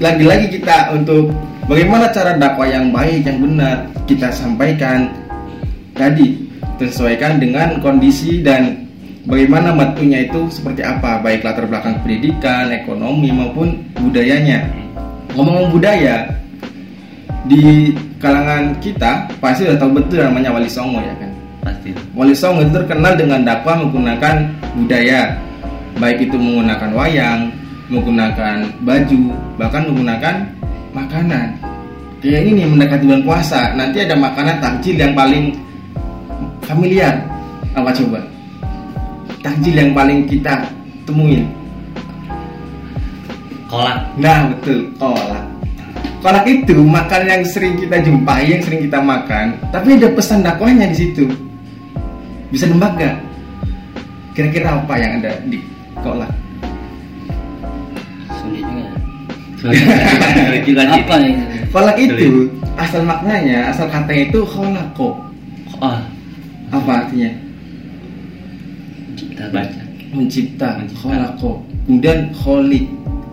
lagi-lagi 0.00 0.48
kita 0.48 0.96
untuk 0.96 1.28
bagaimana 1.68 2.08
cara 2.08 2.40
dakwah 2.40 2.64
yang 2.64 2.88
baik 2.88 3.20
yang 3.28 3.36
benar 3.40 3.84
kita 4.08 4.32
sampaikan 4.32 5.12
tadi. 5.92 6.44
Sesuaikan 6.76 7.40
dengan 7.40 7.80
kondisi 7.80 8.44
dan 8.44 8.88
bagaimana 9.28 9.76
matunya 9.76 10.24
itu 10.24 10.48
seperti 10.48 10.84
apa. 10.84 11.20
Baik 11.20 11.44
latar 11.44 11.68
belakang 11.68 12.00
pendidikan 12.00 12.72
ekonomi 12.72 13.28
maupun 13.28 13.80
budayanya 13.96 14.85
ngomong 15.36 15.68
budaya 15.70 16.26
di 17.46 17.92
kalangan 18.18 18.74
kita 18.82 19.28
pasti 19.38 19.68
udah 19.68 19.78
tahu 19.78 20.00
betul 20.02 20.24
namanya 20.24 20.50
Wali 20.50 20.66
Songo 20.66 20.98
ya 20.98 21.14
kan 21.20 21.36
Pasti. 21.66 21.90
Wali 22.14 22.30
Songo 22.30 22.62
itu 22.62 22.78
terkenal 22.78 23.18
dengan 23.18 23.42
dakwah 23.42 23.74
menggunakan 23.82 24.46
budaya, 24.78 25.34
baik 25.98 26.30
itu 26.30 26.38
menggunakan 26.38 26.94
wayang, 26.94 27.50
menggunakan 27.90 28.70
baju, 28.86 29.22
bahkan 29.58 29.82
menggunakan 29.90 30.34
makanan. 30.94 31.58
Kayak 32.22 32.42
ini 32.54 32.62
mendekati 32.70 33.02
bulan 33.10 33.22
puasa, 33.26 33.74
nanti 33.74 33.98
ada 33.98 34.14
makanan 34.14 34.62
takjil 34.62 34.94
yang 34.94 35.10
paling 35.18 35.58
familiar. 36.62 37.18
Apa 37.74 37.90
coba? 37.90 38.22
Takjil 39.42 39.74
yang 39.74 39.90
paling 39.90 40.22
kita 40.30 40.62
temuin. 41.02 41.50
Kolak. 43.66 43.98
Nah 44.16 44.54
betul, 44.54 44.94
kolak. 44.98 45.44
Kolak 46.22 46.44
itu 46.46 46.76
makanan 46.82 47.28
yang 47.28 47.44
sering 47.46 47.74
kita 47.78 47.98
jumpai, 48.02 48.46
yang 48.46 48.62
sering 48.62 48.82
kita 48.86 48.98
makan, 48.98 49.58
tapi 49.74 49.98
ada 49.98 50.08
pesan 50.10 50.42
dakwahnya 50.42 50.90
di 50.90 50.96
situ. 50.96 51.26
Bisa 52.50 52.70
nebak 52.70 52.94
gak? 52.98 53.16
Kira-kira 54.34 54.78
apa 54.78 54.94
yang 54.98 55.18
ada 55.22 55.34
di 55.50 55.58
kolak? 55.98 56.30
sulit 58.38 58.62
juga 58.62 58.90
Sulit 59.58 60.62
juga 60.62 60.82
apa 60.86 61.14
ini 61.18 61.32
Kolak 61.74 61.96
itu 62.00 62.48
asal 62.78 63.02
maknanya, 63.04 63.68
asal 63.68 63.90
katanya 63.90 64.32
itu 64.32 64.40
kolako. 64.48 65.18
Oh, 65.76 65.98
Apa 66.72 67.04
artinya? 67.04 67.28
kita 69.16 69.44
baca. 69.52 69.80
Mencipta, 70.16 70.68
Mencipta. 70.80 71.00
kolako. 71.04 71.50
Kemudian 71.84 72.32
kholik, 72.32 72.84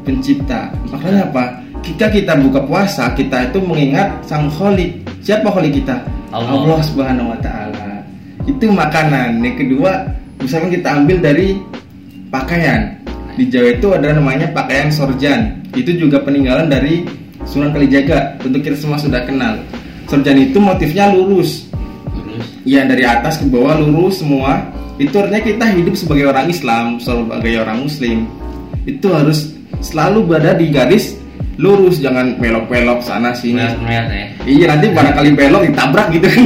pencipta. 0.04 0.72
Maknanya 0.92 1.32
apa? 1.32 1.46
Ketika 1.84 2.08
kita 2.12 2.34
buka 2.40 2.64
puasa, 2.64 3.12
kita 3.12 3.52
itu 3.52 3.60
mengingat 3.60 4.24
sang 4.24 4.48
kholik. 4.48 5.04
Siapa 5.20 5.52
kholik 5.52 5.84
kita? 5.84 6.00
Allah. 6.32 6.80
Subhanahu 6.80 7.36
wa 7.36 7.40
taala. 7.44 8.04
Itu 8.48 8.72
makanan. 8.72 9.44
Yang 9.44 9.68
kedua, 9.68 10.08
misalkan 10.40 10.72
kita 10.72 10.90
ambil 10.96 11.20
dari 11.20 11.60
pakaian. 12.32 12.96
Di 13.34 13.50
Jawa 13.50 13.70
itu 13.74 13.88
ada 13.92 14.14
namanya 14.14 14.48
pakaian 14.54 14.94
sorjan. 14.94 15.60
Itu 15.74 15.94
juga 15.98 16.22
peninggalan 16.22 16.70
dari 16.70 17.04
Sunan 17.44 17.74
Kalijaga. 17.76 18.40
Tentu 18.40 18.58
kita 18.64 18.78
semua 18.78 18.98
sudah 18.98 19.26
kenal. 19.26 19.60
Sorjan 20.08 20.38
itu 20.40 20.58
motifnya 20.58 21.12
lurus. 21.12 21.68
Terus 22.14 22.46
Ya 22.64 22.88
dari 22.88 23.04
atas 23.04 23.42
ke 23.42 23.46
bawah 23.50 23.80
lurus 23.82 24.22
semua. 24.22 24.64
Itu 25.02 25.18
artinya 25.20 25.42
kita 25.42 25.66
hidup 25.74 25.98
sebagai 25.98 26.30
orang 26.30 26.48
Islam, 26.48 27.02
sebagai 27.02 27.54
orang 27.60 27.86
Muslim. 27.86 28.30
Itu 28.86 29.10
harus 29.10 29.53
selalu 29.80 30.20
berada 30.28 30.54
di 30.58 30.70
garis 30.70 31.18
lurus, 31.58 32.02
jangan 32.02 32.38
belok-belok 32.42 33.06
sana 33.06 33.34
sini. 33.34 33.62
ya. 33.62 34.04
Iya 34.44 34.66
nanti 34.74 34.90
barangkali 34.90 35.30
belok 35.38 35.62
ditabrak 35.70 36.08
gitu 36.14 36.28
kan. 36.28 36.46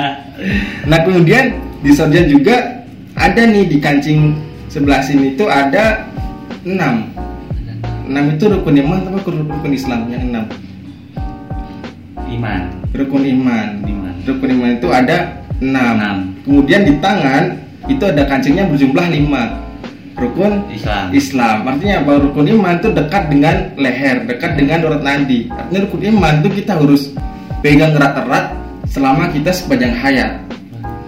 nah 0.90 0.98
kemudian 1.02 1.58
di 1.82 1.90
sarjan 1.92 2.30
juga 2.30 2.86
ada 3.18 3.42
nih 3.44 3.66
di 3.68 3.78
kancing 3.82 4.38
sebelah 4.70 5.02
sini 5.02 5.34
itu 5.34 5.44
ada 5.50 6.06
enam. 6.62 7.10
Enam 8.10 8.24
itu 8.34 8.44
rukun 8.50 8.74
iman 8.74 9.06
apa 9.06 9.18
rukun 9.22 9.72
Islam 9.74 10.10
yang 10.10 10.24
enam? 10.30 10.44
Iman. 12.30 12.62
Rukun 12.94 13.22
iman. 13.22 13.68
Iman. 13.86 14.14
Rukun 14.26 14.50
iman 14.54 14.70
itu 14.78 14.88
ada 14.90 15.42
enam. 15.58 15.94
Enam. 15.98 16.16
Kemudian 16.46 16.86
di 16.86 16.94
tangan 16.98 17.58
itu 17.86 18.02
ada 18.06 18.22
kancingnya 18.26 18.66
berjumlah 18.70 19.06
lima. 19.10 19.69
Rukun 20.20 20.68
Islam. 20.68 21.04
Islam. 21.16 21.56
Artinya 21.64 22.04
apa? 22.04 22.12
Rukun 22.20 22.46
iman 22.52 22.76
itu 22.76 22.88
dekat 22.92 23.32
dengan 23.32 23.56
leher 23.80 24.16
dekat 24.28 24.52
dengan 24.60 24.78
urat 24.84 25.00
nadi. 25.00 25.48
Artinya 25.48 25.80
rukun 25.88 26.02
iman 26.12 26.32
itu 26.44 26.48
kita 26.60 26.72
harus 26.76 27.02
pegang 27.64 27.96
erat-erat 27.96 28.52
selama 28.84 29.32
kita 29.32 29.48
sepanjang 29.48 29.96
hayat. 29.96 30.44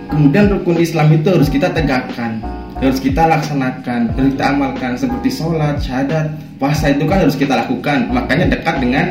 Kemudian 0.08 0.48
rukun 0.48 0.80
Islam 0.80 1.12
itu 1.12 1.28
harus 1.28 1.52
kita 1.52 1.68
tegakkan 1.72 2.40
harus 2.82 2.98
kita 2.98 3.22
laksanakan 3.30 4.10
harus 4.10 4.34
kita 4.34 4.44
amalkan. 4.50 4.92
Seperti 4.98 5.28
sholat 5.30 5.78
syahadat 5.78 6.26
puasa 6.58 6.90
itu 6.90 7.06
kan 7.06 7.22
harus 7.22 7.38
kita 7.38 7.54
lakukan. 7.54 8.10
Makanya 8.10 8.50
dekat 8.50 8.82
dengan 8.82 9.06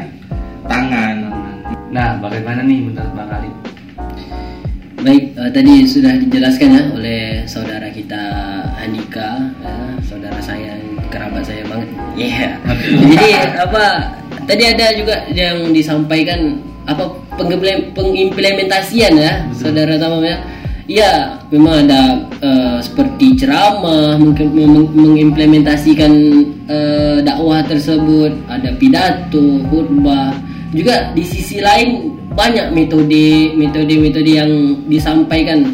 tangan. 0.67 1.31
Nah, 1.91 2.19
bagaimana 2.19 2.63
nih 2.67 2.83
menurut 2.83 3.11
Bang? 3.15 3.60
Baik, 5.01 5.33
eh, 5.33 5.49
tadi 5.49 5.73
sudah 5.89 6.13
dijelaskan 6.21 6.69
ya 6.77 6.83
oleh 6.93 7.21
saudara 7.49 7.89
kita 7.89 8.21
Handika, 8.77 9.49
ya, 9.57 9.73
saudara 10.05 10.37
saya, 10.37 10.77
kerabat 11.09 11.41
saya 11.41 11.65
banget. 11.65 11.89
Iya. 12.13 12.61
Jadi 13.09 13.29
apa? 13.57 13.85
Tadi 14.45 14.63
ada 14.69 14.93
juga 14.93 15.25
yang 15.33 15.73
disampaikan 15.73 16.61
apa 16.85 17.17
pengimplemen- 17.33 17.89
pengimplementasian 17.97 19.17
ya, 19.17 19.41
saudara 19.57 19.97
Tamam 19.97 20.21
ya. 20.21 20.37
Iya, 20.85 21.13
memang 21.49 21.87
ada 21.89 22.21
eh, 22.37 22.77
seperti 22.85 23.41
ceramah, 23.41 24.21
mungkin 24.21 24.53
meng- 24.53 24.93
mengimplementasikan 24.93 26.13
eh, 26.69 27.17
dakwah 27.25 27.65
tersebut, 27.65 28.37
ada 28.45 28.69
pidato, 28.77 29.65
khutbah. 29.65 30.37
Juga 30.71 31.11
di 31.11 31.23
sisi 31.27 31.59
lain 31.59 32.15
banyak 32.31 32.71
metode 32.71 33.51
metode 33.59 33.91
metode 33.99 34.31
yang 34.31 34.51
disampaikan 34.87 35.67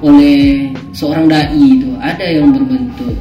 oleh 0.00 0.72
seorang 0.96 1.28
dai 1.28 1.52
itu. 1.52 1.92
Ada 2.00 2.40
yang 2.40 2.56
berbentuk 2.56 3.12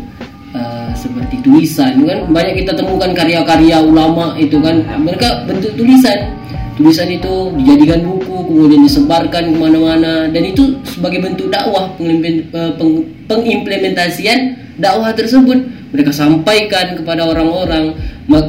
uh, 0.55 0.88
seperti 0.96 1.43
tulisan 1.43 2.00
kan. 2.07 2.31
Banyak 2.31 2.63
kita 2.63 2.72
temukan 2.79 3.12
karya-karya 3.12 3.84
ulama 3.84 4.39
itu 4.39 4.55
kan. 4.63 4.79
Mereka 5.03 5.43
bentuk 5.43 5.75
tulisan. 5.75 6.31
Tulisan 6.79 7.10
itu 7.12 7.51
dijadikan 7.57 8.05
buku 8.05 8.48
kemudian 8.48 8.88
disebarkan 8.88 9.51
ke 9.51 9.57
mana-mana. 9.60 10.31
Dan 10.31 10.48
itu 10.48 10.79
sebagai 10.88 11.19
bentuk 11.27 11.51
dakwah 11.51 11.91
eh, 12.00 12.39
peng- 12.79 13.05
pengimplementasian 13.27 14.55
dakwah 14.79 15.12
tersebut. 15.12 15.60
Mereka 15.91 16.15
sampaikan 16.15 16.96
kepada 16.96 17.27
orang-orang. 17.27 17.91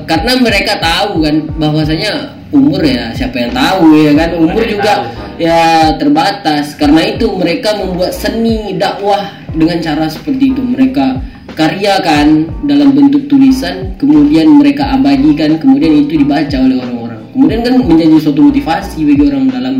Karena 0.06 0.38
mereka 0.38 0.78
tahu 0.78 1.26
kan 1.26 1.42
bahwasanya 1.58 2.37
umur 2.48 2.80
ya 2.80 3.12
siapa 3.12 3.36
yang 3.36 3.52
tahu 3.52 3.86
ya 3.96 4.12
kan? 4.16 4.30
Umur 4.36 4.62
Mereka 4.64 4.72
juga 4.74 4.92
tahu, 4.92 5.04
ya 5.40 5.62
terbatas. 5.96 6.64
Karena 6.76 7.02
itu 7.04 7.26
mereka 7.36 7.76
membuat 7.76 8.12
seni 8.16 8.76
dakwah 8.76 9.28
dengan 9.52 9.78
cara 9.84 10.06
seperti 10.08 10.56
itu. 10.56 10.62
Mereka 10.64 11.06
karyakan 11.58 12.46
dalam 12.70 12.94
bentuk 12.94 13.26
tulisan 13.26 13.98
kemudian 13.98 14.46
mereka 14.46 14.94
abadikan 14.94 15.58
kemudian 15.58 16.06
itu 16.06 16.20
dibaca 16.20 16.56
oleh 16.56 16.76
orang-orang. 16.78 17.20
Kemudian 17.34 17.60
kan 17.66 17.74
menjadi 17.82 18.16
suatu 18.18 18.40
motivasi 18.46 18.98
bagi 19.04 19.22
orang 19.26 19.44
dalam 19.50 19.74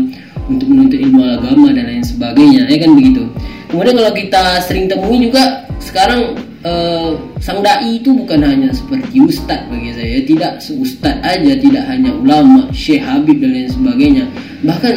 untuk 0.49 0.67
menuntut 0.67 0.97
ilmu 0.97 1.21
agama 1.21 1.69
dan 1.71 1.85
lain 1.87 2.03
sebagainya 2.03 2.65
ya 2.67 2.77
kan 2.81 2.91
begitu? 2.97 3.23
Kemudian 3.69 3.95
kalau 4.01 4.13
kita 4.17 4.43
sering 4.65 4.85
temui 4.89 5.29
juga 5.29 5.69
sekarang 5.77 6.48
eh, 6.63 7.11
sang 7.39 7.59
dai 7.63 7.99
itu 7.99 8.11
bukan 8.11 8.43
hanya 8.43 8.69
seperti 8.71 9.23
ustadz 9.23 9.67
bagi 9.69 9.91
saya. 9.95 10.17
Tidak 10.23 10.53
seustadz 10.59 11.23
aja 11.23 11.53
tidak 11.59 11.83
hanya 11.87 12.11
ulama 12.15 12.67
syekh 12.75 13.03
habib 13.03 13.39
dan 13.39 13.51
lain 13.55 13.69
sebagainya. 13.69 14.25
Bahkan 14.63 14.95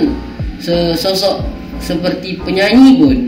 sesosok 0.62 1.42
seperti 1.82 2.38
penyanyi 2.46 3.02
pun 3.02 3.18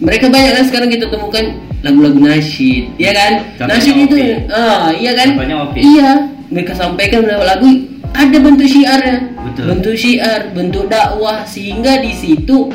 mereka 0.00 0.28
banyak 0.28 0.52
kan 0.52 0.64
sekarang 0.68 0.88
kita 0.92 1.08
temukan 1.08 1.44
lagu-lagu 1.80 2.20
nasyid 2.20 2.92
ya 3.00 3.12
kan? 3.16 3.32
Contohnya 3.56 3.80
nasyid 3.80 3.96
itu 4.04 4.16
ah 4.52 4.92
iya 4.92 5.12
kan? 5.16 5.28
Iya 5.76 6.10
mereka 6.50 6.72
sampaikan 6.76 7.24
lewat 7.24 7.46
lagu 7.56 7.68
ada 8.10 8.36
bentuk 8.42 8.66
syiarnya. 8.66 9.16
Betul. 9.40 9.64
bentuk 9.72 9.94
syiar 9.96 10.52
bentuk 10.52 10.84
dakwah 10.92 11.46
sehingga 11.48 12.04
di 12.04 12.12
situ 12.12 12.68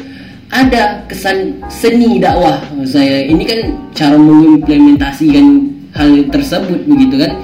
ada 0.55 1.03
kesan 1.11 1.59
seni 1.67 2.23
dakwah 2.23 2.63
saya. 2.87 3.27
Ini 3.27 3.43
kan 3.43 3.59
cara 3.91 4.15
mengimplementasikan 4.15 5.45
hal 5.91 6.31
tersebut 6.31 6.87
begitu 6.87 7.19
kan. 7.19 7.35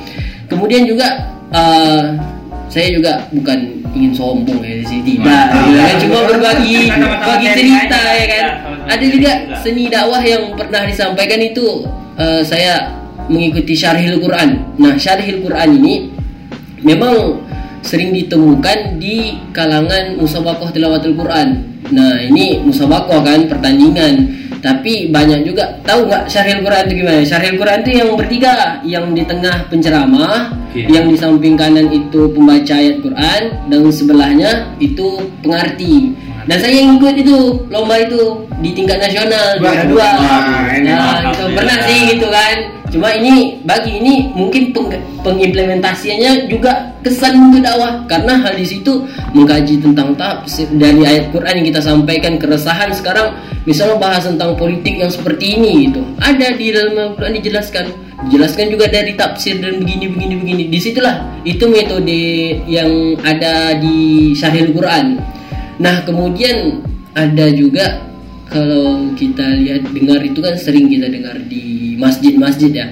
Kemudian 0.47 0.87
juga 0.87 1.35
uh, 1.51 2.15
saya 2.71 2.87
juga 2.95 3.27
bukan 3.35 3.83
ingin 3.91 4.15
sombong 4.15 4.63
ya 4.63 4.79
di 4.79 4.85
sini 4.87 5.19
tidak 5.19 5.51
gitu 5.51 5.71
kan. 5.75 5.95
cuma 5.99 6.19
berbagi 6.23 6.87
bagi 7.03 7.47
cerita 7.51 7.99
ya 8.15 8.25
kan. 8.31 8.45
ada 8.87 9.05
juga 9.11 9.31
seni 9.59 9.91
dakwah 9.91 10.23
yang 10.23 10.55
pernah 10.55 10.87
disampaikan 10.87 11.43
itu 11.43 11.83
uh, 12.15 12.39
saya 12.39 12.95
mengikuti 13.27 13.75
syarhil 13.75 14.23
Quran. 14.23 14.79
Nah 14.79 14.95
syarhil 14.95 15.43
Quran 15.43 15.69
ini 15.83 15.93
memang 16.79 17.43
sering 17.83 18.15
ditemukan 18.15 19.01
di 19.01 19.35
kalangan 19.51 20.15
musabakoh 20.15 20.71
tilawatul 20.71 21.17
Quran 21.17 21.70
Nah 21.91 22.23
ini 22.23 22.63
musabakoh 22.63 23.23
kan 23.23 23.47
pertandingan 23.51 24.41
tapi 24.61 25.09
banyak 25.09 25.41
juga 25.41 25.81
tahu 25.81 26.05
nggak 26.05 26.29
syarhil 26.29 26.61
Quran 26.61 26.85
itu 26.85 26.93
gimana? 27.01 27.19
Syarhil 27.25 27.57
Quran 27.57 27.77
itu 27.81 27.91
yang 27.97 28.09
bertiga, 28.13 28.55
yang 28.85 29.05
di 29.17 29.25
tengah 29.25 29.65
penceramah, 29.73 30.53
yeah. 30.77 30.87
yang 31.01 31.09
di 31.09 31.17
samping 31.17 31.57
kanan 31.57 31.89
itu 31.89 32.29
pembaca 32.29 32.77
ayat 32.77 33.01
Quran, 33.01 33.41
dan 33.73 33.79
sebelahnya 33.89 34.69
itu 34.77 35.33
pengarti. 35.41 36.13
Dan 36.45 36.57
saya 36.57 36.73
yang 36.73 36.97
ikut 36.97 37.15
itu 37.21 37.37
lomba 37.69 38.01
itu 38.01 38.45
di 38.61 38.69
tingkat 38.73 39.01
nasional 39.01 39.57
juara 39.61 39.85
dua. 39.85 40.09
Nah, 40.81 41.17
itu 41.33 41.43
pernah 41.53 41.77
sih 41.85 41.99
gitu 42.17 42.27
kan. 42.29 42.80
Cuma 42.91 43.07
ini 43.15 43.63
bagi 43.63 44.03
ini 44.03 44.35
mungkin 44.35 44.75
peng, 44.75 44.91
pengimplementasiannya 45.23 46.51
juga 46.51 46.91
kesan 46.99 47.39
untuk 47.39 47.63
dakwah. 47.63 48.03
Karena 48.03 48.35
hal 48.43 48.59
di 48.59 48.67
situ 48.67 49.07
mengkaji 49.31 49.79
tentang 49.79 50.11
tafsir 50.19 50.67
dari 50.75 51.07
ayat 51.07 51.31
Quran 51.31 51.63
yang 51.63 51.67
kita 51.71 51.81
sampaikan 51.81 52.35
keresahan 52.35 52.91
sekarang. 52.91 53.31
Misalnya 53.63 53.95
bahas 53.95 54.27
tentang 54.27 54.59
politik 54.59 54.99
yang 54.99 55.07
seperti 55.07 55.55
ini 55.55 55.87
itu 55.87 56.03
ada 56.19 56.51
di 56.51 56.67
dalam 56.75 57.15
Al-Quran 57.15 57.39
dijelaskan. 57.39 57.85
Dijelaskan 58.27 58.67
juga 58.69 58.85
dari 58.91 59.15
tafsir 59.15 59.63
dan 59.63 59.79
begini 59.79 60.11
begini 60.11 60.35
begini. 60.35 60.63
Di 60.67 60.79
situlah 60.83 61.41
itu 61.47 61.71
metode 61.71 62.21
yang 62.67 63.15
ada 63.23 63.79
di 63.79 64.35
Syarhil 64.35 64.75
Quran. 64.75 65.15
Nah 65.79 66.03
kemudian 66.03 66.83
ada 67.15 67.47
juga 67.55 68.10
kalau 68.51 69.15
kita 69.15 69.55
lihat 69.63 69.87
dengar 69.95 70.19
itu 70.19 70.43
kan 70.43 70.59
sering 70.59 70.91
kita 70.91 71.07
dengar 71.07 71.39
di 71.47 71.95
masjid-masjid 71.95 72.83
ya. 72.83 72.87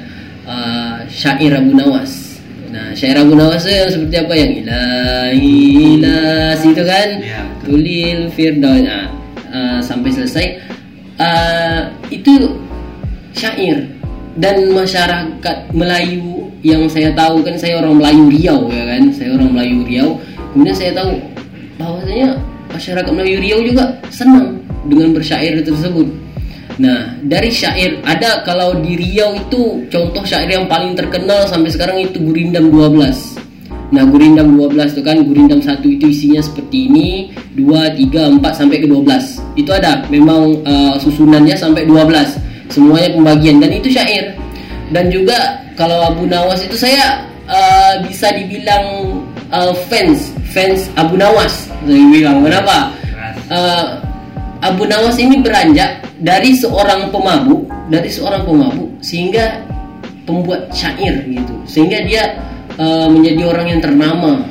Uh, 0.48 1.04
syair 1.12 1.60
Abu 1.60 1.76
Nawas. 1.76 2.40
Nah 2.72 2.96
syair 2.96 3.20
Abu 3.20 3.36
Nawas 3.36 3.68
itu 3.68 3.76
yang 3.76 3.92
seperti 3.92 4.16
apa? 4.24 4.34
Yang 4.40 4.52
ilahi 4.64 5.52
ilas 6.00 6.62
itu 6.64 6.84
kan? 6.88 7.10
Ya, 7.20 7.44
tulil 7.68 8.20
firdaus. 8.32 8.82
Nah, 8.88 9.06
uh, 9.52 9.80
sampai 9.84 10.10
selesai. 10.16 10.46
Uh, 11.20 11.92
itu 12.08 12.56
syair. 13.36 13.84
Dan 14.40 14.72
masyarakat 14.72 15.76
Melayu 15.76 16.48
yang 16.64 16.88
saya 16.88 17.12
tahu 17.12 17.44
kan 17.44 17.60
saya 17.60 17.84
orang 17.84 18.00
Melayu 18.00 18.32
Riau 18.32 18.72
ya 18.72 18.88
kan? 18.88 19.04
Saya 19.12 19.36
orang 19.36 19.52
Melayu 19.52 19.84
Riau. 19.84 20.10
Kemudian 20.56 20.76
saya 20.80 20.96
tahu 20.96 21.20
bahwasanya 21.76 22.40
masyarakat 22.72 23.12
Melayu 23.12 23.38
Riau 23.44 23.60
juga 23.68 24.00
senang 24.08 24.69
dengan 24.88 25.16
bersyair 25.16 25.60
tersebut. 25.64 26.08
Nah, 26.80 27.20
dari 27.28 27.52
syair 27.52 28.00
ada 28.08 28.40
kalau 28.48 28.80
di 28.80 28.96
Riau 28.96 29.36
itu 29.36 29.84
contoh 29.92 30.24
syair 30.24 30.48
yang 30.48 30.64
paling 30.72 30.96
terkenal 30.96 31.44
sampai 31.44 31.68
sekarang 31.68 32.00
itu 32.00 32.24
Gurindam 32.24 32.72
12. 32.72 33.36
Nah, 33.92 34.06
Gurindam 34.08 34.56
12 34.56 34.96
itu 34.96 35.04
kan 35.04 35.20
Gurindam 35.28 35.60
satu 35.60 35.92
itu 35.92 36.08
isinya 36.08 36.40
seperti 36.40 36.88
ini, 36.88 37.36
2, 37.60 38.00
3, 38.00 38.40
4 38.40 38.40
sampai 38.56 38.80
ke 38.80 38.88
12. 38.88 39.60
Itu 39.60 39.76
ada 39.76 40.08
memang 40.08 40.64
uh, 40.64 40.96
susunannya 41.04 41.58
sampai 41.60 41.84
12. 41.84 42.72
Semuanya 42.72 43.12
pembagian 43.12 43.60
dan 43.60 43.76
itu 43.76 43.92
syair. 43.92 44.32
Dan 44.96 45.12
juga 45.12 45.60
kalau 45.76 46.00
Abu 46.16 46.32
Nawas 46.32 46.64
itu 46.64 46.80
saya 46.80 47.28
uh, 47.50 48.00
bisa 48.08 48.32
dibilang 48.32 49.20
uh, 49.52 49.74
fans 49.90 50.32
fans 50.50 50.90
Abu 50.98 51.18
Nawas 51.18 51.70
saya 51.86 52.06
bilang 52.10 52.42
kenapa 52.46 52.94
uh, 53.50 53.86
Abu 54.60 54.84
Nawas 54.84 55.16
ini 55.16 55.40
beranjak 55.40 56.04
dari 56.20 56.52
seorang 56.52 57.08
pemabuk 57.16 57.64
dari 57.88 58.12
seorang 58.12 58.44
pemabuk 58.44 58.92
sehingga 59.00 59.64
pembuat 60.28 60.70
syair 60.76 61.26
gitu. 61.26 61.54
Sehingga 61.66 62.06
dia 62.06 62.24
uh, 62.78 63.08
menjadi 63.10 63.42
orang 63.50 63.68
yang 63.76 63.82
ternama. 63.82 64.46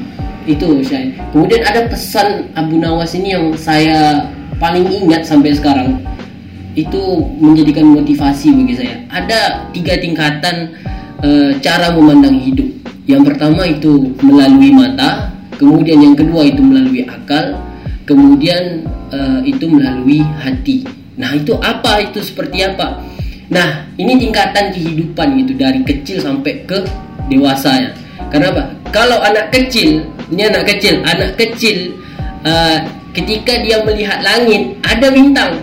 Itu 0.49 0.81
saya 0.81 1.13
kemudian 1.29 1.61
ada 1.61 1.85
pesan 1.93 2.49
Abu 2.57 2.81
Nawas 2.81 3.13
ini 3.13 3.37
yang 3.37 3.53
saya 3.53 4.25
paling 4.57 4.89
ingat 4.89 5.29
sampai 5.29 5.53
sekarang. 5.53 6.01
Itu 6.73 7.21
menjadikan 7.37 7.85
motivasi 7.85 8.57
bagi 8.57 8.75
saya. 8.81 8.97
Ada 9.13 9.69
tiga 9.75 9.99
tingkatan 9.99 10.73
e, 11.27 11.59
cara 11.59 11.91
memandang 11.91 12.39
hidup. 12.39 12.71
Yang 13.05 13.35
pertama 13.35 13.67
itu 13.67 14.15
melalui 14.23 14.71
mata, 14.71 15.33
kemudian 15.59 15.99
yang 16.01 16.15
kedua 16.15 16.47
itu 16.47 16.63
melalui 16.63 17.03
akal, 17.03 17.59
kemudian 18.09 18.89
uh, 19.13 19.45
itu 19.45 19.69
melalui 19.69 20.25
hati. 20.41 20.89
Nah, 21.21 21.37
itu 21.37 21.53
apa? 21.61 22.01
Itu 22.01 22.25
seperti 22.25 22.65
apa? 22.65 23.05
Nah, 23.53 23.85
ini 24.01 24.17
tingkatan 24.17 24.73
kehidupan 24.73 25.37
gitu 25.45 25.53
dari 25.61 25.85
kecil 25.85 26.25
sampai 26.25 26.65
ke 26.65 26.81
dewasa 27.29 27.71
ya. 27.77 27.91
Kenapa? 28.33 28.73
Kalau 28.89 29.21
anak 29.21 29.53
kecil, 29.53 30.09
ini 30.33 30.43
anak 30.49 30.65
kecil, 30.65 31.05
anak 31.05 31.37
kecil 31.37 31.93
uh, 32.49 32.81
ketika 33.13 33.61
dia 33.61 33.85
melihat 33.85 34.25
langit 34.25 34.81
ada 34.85 35.13
bintang, 35.13 35.61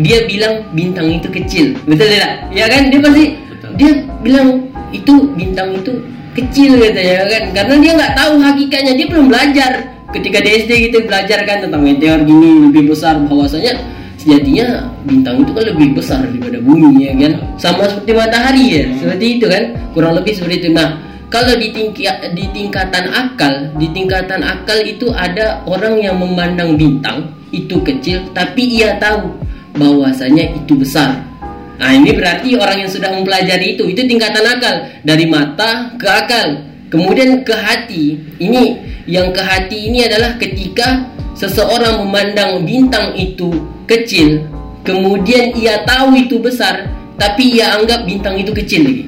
dia 0.00 0.28
bilang 0.28 0.68
bintang 0.76 1.08
itu 1.08 1.28
kecil, 1.32 1.76
betul 1.88 2.08
tidak? 2.12 2.32
Ya 2.52 2.68
kan? 2.68 2.92
Dia 2.92 3.00
pasti 3.00 3.24
betul. 3.48 3.70
dia 3.80 3.92
bilang 4.20 4.48
itu 4.92 5.14
bintang 5.36 5.76
itu 5.76 5.92
kecil 6.34 6.82
katanya 6.82 7.30
kan 7.30 7.44
karena 7.54 7.74
dia 7.78 7.92
nggak 7.94 8.14
tahu 8.18 8.32
hakikatnya 8.42 8.92
dia 8.98 9.06
belum 9.06 9.26
belajar 9.30 9.93
ketika 10.14 10.38
di 10.38 10.62
SD 10.62 10.70
gitu 10.90 11.02
belajar 11.02 11.42
kan 11.42 11.66
tentang 11.66 11.82
meteor 11.82 12.22
gini 12.22 12.70
lebih 12.70 12.94
besar 12.94 13.18
bahwasanya 13.18 13.74
sejatinya 14.14 14.88
bintang 15.02 15.42
itu 15.42 15.50
kan 15.50 15.64
lebih 15.66 15.88
besar 15.98 16.22
daripada 16.22 16.62
bumi 16.62 17.02
ya 17.02 17.12
kan? 17.18 17.32
Sama 17.58 17.84
seperti 17.90 18.12
matahari 18.14 18.64
ya? 18.70 18.84
Seperti 19.02 19.26
itu 19.36 19.46
kan? 19.50 19.62
Kurang 19.90 20.14
lebih 20.14 20.32
seperti 20.38 20.56
itu. 20.64 20.68
Nah 20.70 21.02
kalau 21.28 21.58
di 21.58 21.74
tingkat 21.74 22.30
di 22.38 22.46
tingkatan 22.54 23.10
akal 23.10 23.74
di 23.74 23.90
tingkatan 23.90 24.40
akal 24.46 24.78
itu 24.86 25.10
ada 25.10 25.66
orang 25.66 25.98
yang 25.98 26.14
memandang 26.14 26.78
bintang 26.78 27.34
itu 27.50 27.82
kecil 27.82 28.22
tapi 28.30 28.80
ia 28.80 28.94
tahu 29.02 29.34
bahwasanya 29.74 30.54
itu 30.54 30.78
besar. 30.78 31.26
Nah 31.74 31.90
ini 31.90 32.14
berarti 32.14 32.54
orang 32.54 32.86
yang 32.86 32.90
sudah 32.90 33.10
mempelajari 33.10 33.74
itu 33.74 33.82
itu 33.90 34.06
tingkatan 34.06 34.46
akal 34.46 34.86
dari 35.02 35.26
mata 35.26 35.90
ke 35.98 36.06
akal 36.06 36.73
kemudian 36.94 37.42
ke 37.42 37.54
hati. 37.58 38.22
Ini 38.38 38.62
yang 39.10 39.34
ke 39.34 39.42
hati 39.42 39.90
ini 39.90 40.06
adalah 40.06 40.38
ketika 40.38 41.10
seseorang 41.34 42.06
memandang 42.06 42.62
bintang 42.62 43.18
itu 43.18 43.50
kecil 43.90 44.46
kemudian 44.86 45.50
ia 45.58 45.82
tahu 45.82 46.14
itu 46.14 46.38
besar 46.38 46.86
tapi 47.18 47.58
ia 47.58 47.74
anggap 47.74 48.06
bintang 48.06 48.38
itu 48.38 48.54
kecil 48.54 48.86
lagi. 48.86 49.04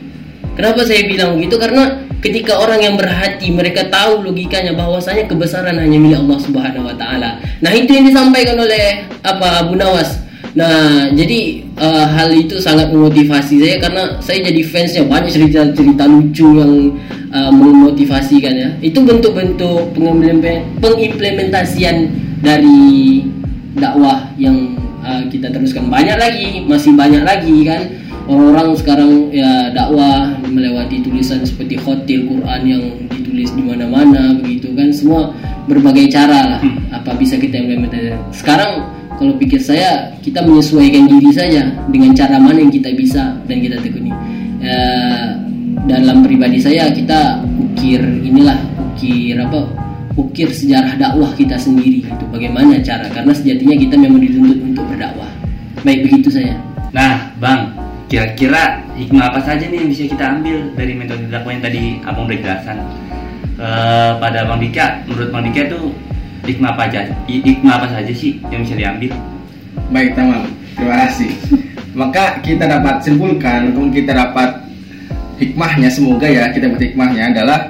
Kenapa 0.58 0.82
saya 0.82 1.04
bilang 1.06 1.38
begitu? 1.38 1.60
Karena 1.60 2.00
ketika 2.24 2.58
orang 2.58 2.80
yang 2.82 2.94
berhati 2.96 3.52
mereka 3.52 3.86
tahu 3.92 4.24
logikanya 4.24 4.72
bahwasanya 4.74 5.28
kebesaran 5.30 5.76
hanya 5.78 5.98
milik 6.00 6.18
Allah 6.18 6.38
Subhanahu 6.42 6.88
wa 6.90 6.96
taala. 6.96 7.38
Nah, 7.60 7.72
itu 7.76 7.92
yang 7.92 8.08
disampaikan 8.08 8.56
oleh 8.56 9.04
apa 9.20 9.62
Abu 9.62 9.76
Nawas 9.76 10.25
Nah, 10.56 11.12
jadi 11.12 11.68
uh, 11.76 12.08
hal 12.16 12.32
itu 12.32 12.56
sangat 12.56 12.88
memotivasi 12.88 13.60
saya 13.60 13.76
karena 13.76 14.16
saya 14.24 14.40
jadi 14.40 14.64
fansnya 14.64 15.04
banyak 15.04 15.28
cerita-cerita 15.28 16.08
lucu 16.08 16.48
yang 16.56 16.96
uh, 17.28 17.52
memotivasi 17.52 18.40
kan 18.40 18.56
ya. 18.56 18.72
Itu 18.80 19.04
bentuk-bentuk 19.04 19.92
pengimplementasian 20.80 22.08
dari 22.40 23.20
dakwah 23.76 24.32
yang 24.40 24.80
uh, 25.04 25.28
kita 25.28 25.52
teruskan 25.52 25.92
banyak 25.92 26.16
lagi, 26.16 26.64
masih 26.64 26.96
banyak 26.96 27.20
lagi 27.20 27.68
kan. 27.68 27.84
Orang-orang 28.26 28.74
sekarang 28.80 29.10
ya 29.30 29.70
dakwah 29.76 30.40
melewati 30.48 31.04
tulisan 31.04 31.44
seperti 31.44 31.76
hotel 31.78 32.26
Quran 32.26 32.60
yang 32.64 32.82
ditulis 33.12 33.52
di 33.52 33.62
mana-mana 33.62 34.34
begitu 34.40 34.72
kan 34.74 34.90
semua 34.90 35.30
berbagai 35.68 36.10
cara 36.10 36.56
lah 36.56 36.60
hmm. 36.64 36.96
apa 36.96 37.12
bisa 37.20 37.36
kita 37.36 37.60
implementasikan. 37.60 38.18
Sekarang 38.32 38.95
kalau 39.16 39.32
pikir 39.40 39.60
saya 39.60 40.12
kita 40.20 40.44
menyesuaikan 40.44 41.08
diri 41.08 41.30
saja 41.32 41.72
dengan 41.88 42.12
cara 42.12 42.36
mana 42.36 42.60
yang 42.60 42.72
kita 42.72 42.92
bisa 42.92 43.32
dan 43.48 43.56
kita 43.64 43.80
tekuni. 43.80 44.12
E, 44.60 44.74
dalam 45.88 46.20
pribadi 46.20 46.60
saya 46.60 46.92
kita 46.92 47.40
ukir 47.56 48.00
inilah 48.00 48.60
ukir 48.92 49.40
apa? 49.40 49.64
Ukir 50.16 50.48
sejarah 50.48 50.96
dakwah 50.96 51.32
kita 51.36 51.56
sendiri 51.60 52.04
itu 52.04 52.24
bagaimana 52.28 52.80
cara. 52.80 53.08
Karena 53.12 53.32
sejatinya 53.32 53.76
kita 53.76 53.94
memang 54.00 54.20
dituntut 54.20 54.58
untuk 54.60 54.84
berdakwah. 54.88 55.28
Baik 55.84 56.08
begitu 56.08 56.28
saya. 56.32 56.56
Nah 56.92 57.32
bang 57.40 57.72
kira-kira 58.06 58.80
hikmah 58.96 59.34
apa 59.34 59.40
saja 59.44 59.66
nih 59.66 59.82
yang 59.82 59.90
bisa 59.90 60.06
kita 60.06 60.24
ambil 60.38 60.56
dari 60.78 60.92
metode 60.94 61.26
dakwah 61.28 61.52
yang 61.52 61.64
tadi 61.64 61.82
abang 62.04 62.28
jelaskan 62.28 62.76
e, 63.56 63.68
pada 64.20 64.46
bang 64.46 64.60
Dika 64.62 64.86
menurut 65.08 65.28
bang 65.32 65.42
Dika 65.50 65.62
tuh 65.72 65.84
hikmah 66.46 66.70
apa 66.78 66.82
aja? 66.88 67.00
Hikmah 67.26 67.72
apa 67.82 67.86
saja 67.90 68.12
sih 68.14 68.38
yang 68.48 68.62
bisa 68.62 68.74
diambil? 68.78 69.12
Baik, 69.92 70.14
tamam. 70.14 70.46
Terima 70.78 70.96
kasih. 71.06 71.30
Maka 71.96 72.40
kita 72.44 72.64
dapat 72.68 73.02
simpulkan, 73.02 73.72
ataupun 73.72 73.90
kita 73.90 74.12
dapat 74.12 74.66
hikmahnya 75.36 75.88
semoga 75.92 76.24
ya 76.28 76.48
kita 76.52 76.72
dapat 76.72 76.92
hikmahnya 76.92 77.32
adalah 77.32 77.60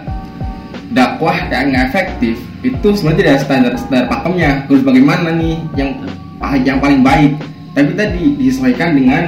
dakwah 0.94 1.34
yang 1.50 1.74
efektif 1.74 2.38
itu 2.66 2.88
sebenarnya 2.94 3.20
tidak 3.22 3.36
standar 3.46 3.72
standar 3.78 4.06
pakemnya. 4.10 4.50
Harus 4.66 4.82
bagaimana 4.82 5.28
nih 5.38 5.54
yang 5.78 5.90
yang 6.66 6.78
paling 6.82 7.02
baik? 7.06 7.32
Tapi 7.76 7.92
tadi 7.94 8.22
disesuaikan 8.40 8.96
dengan 8.96 9.22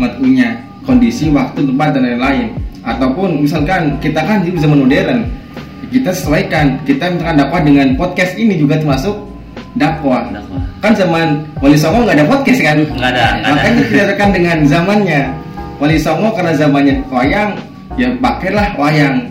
matunya 0.00 0.56
kondisi 0.82 1.30
waktu 1.30 1.62
tempat 1.62 1.94
dan 1.94 2.02
lain-lain. 2.08 2.46
Ataupun 2.82 3.46
misalkan 3.46 3.94
kita 4.02 4.18
kan 4.26 4.42
di 4.42 4.50
zaman 4.58 4.82
modern 4.82 5.22
kita 5.92 6.10
sesuaikan. 6.10 6.80
Kita 6.88 7.12
misalkan 7.12 7.36
dakwah 7.36 7.60
dengan 7.60 7.92
podcast 8.00 8.32
ini 8.40 8.56
juga 8.56 8.80
termasuk 8.80 9.14
dakwah. 9.76 10.24
Dakwah. 10.32 10.60
kan 10.82 10.92
zaman 10.98 11.46
Wali 11.62 11.78
Songo 11.78 12.02
nggak 12.02 12.16
ada 12.18 12.26
podcast 12.26 12.60
kan? 12.64 12.76
Nggak 12.82 13.10
ada, 13.14 13.26
makanya 13.54 13.82
kita 13.86 14.04
tekan 14.10 14.30
dengan 14.34 14.58
zamannya. 14.66 15.20
Wali 15.78 15.96
Songo 16.00 16.32
karena 16.34 16.52
zamannya 16.56 16.94
wayang 17.12 17.50
ya 18.00 18.08
pakailah 18.18 18.74
wayang. 18.80 19.28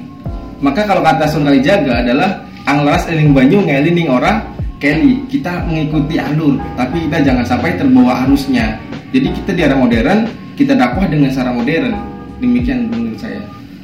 Maka 0.61 0.85
kalau 0.85 1.01
kata 1.01 1.25
Sun 1.25 1.43
Kalijaga 1.43 2.05
adalah 2.05 2.45
anglaras 2.69 3.09
eling 3.09 3.33
banyu 3.33 3.65
ngelining 3.65 4.07
orang 4.13 4.45
Kelly 4.77 5.25
kita 5.29 5.65
mengikuti 5.65 6.21
alur 6.21 6.57
tapi 6.77 7.09
kita 7.09 7.25
jangan 7.25 7.45
sampai 7.45 7.73
terbawa 7.75 8.25
arusnya. 8.25 8.77
Jadi 9.11 9.27
kita 9.41 9.49
di 9.57 9.61
era 9.65 9.75
modern 9.75 10.29
kita 10.55 10.77
dakwah 10.77 11.09
dengan 11.09 11.33
cara 11.33 11.49
modern. 11.51 11.93
Demikian 12.41 12.89
menurut 12.89 13.21
saya. 13.21 13.41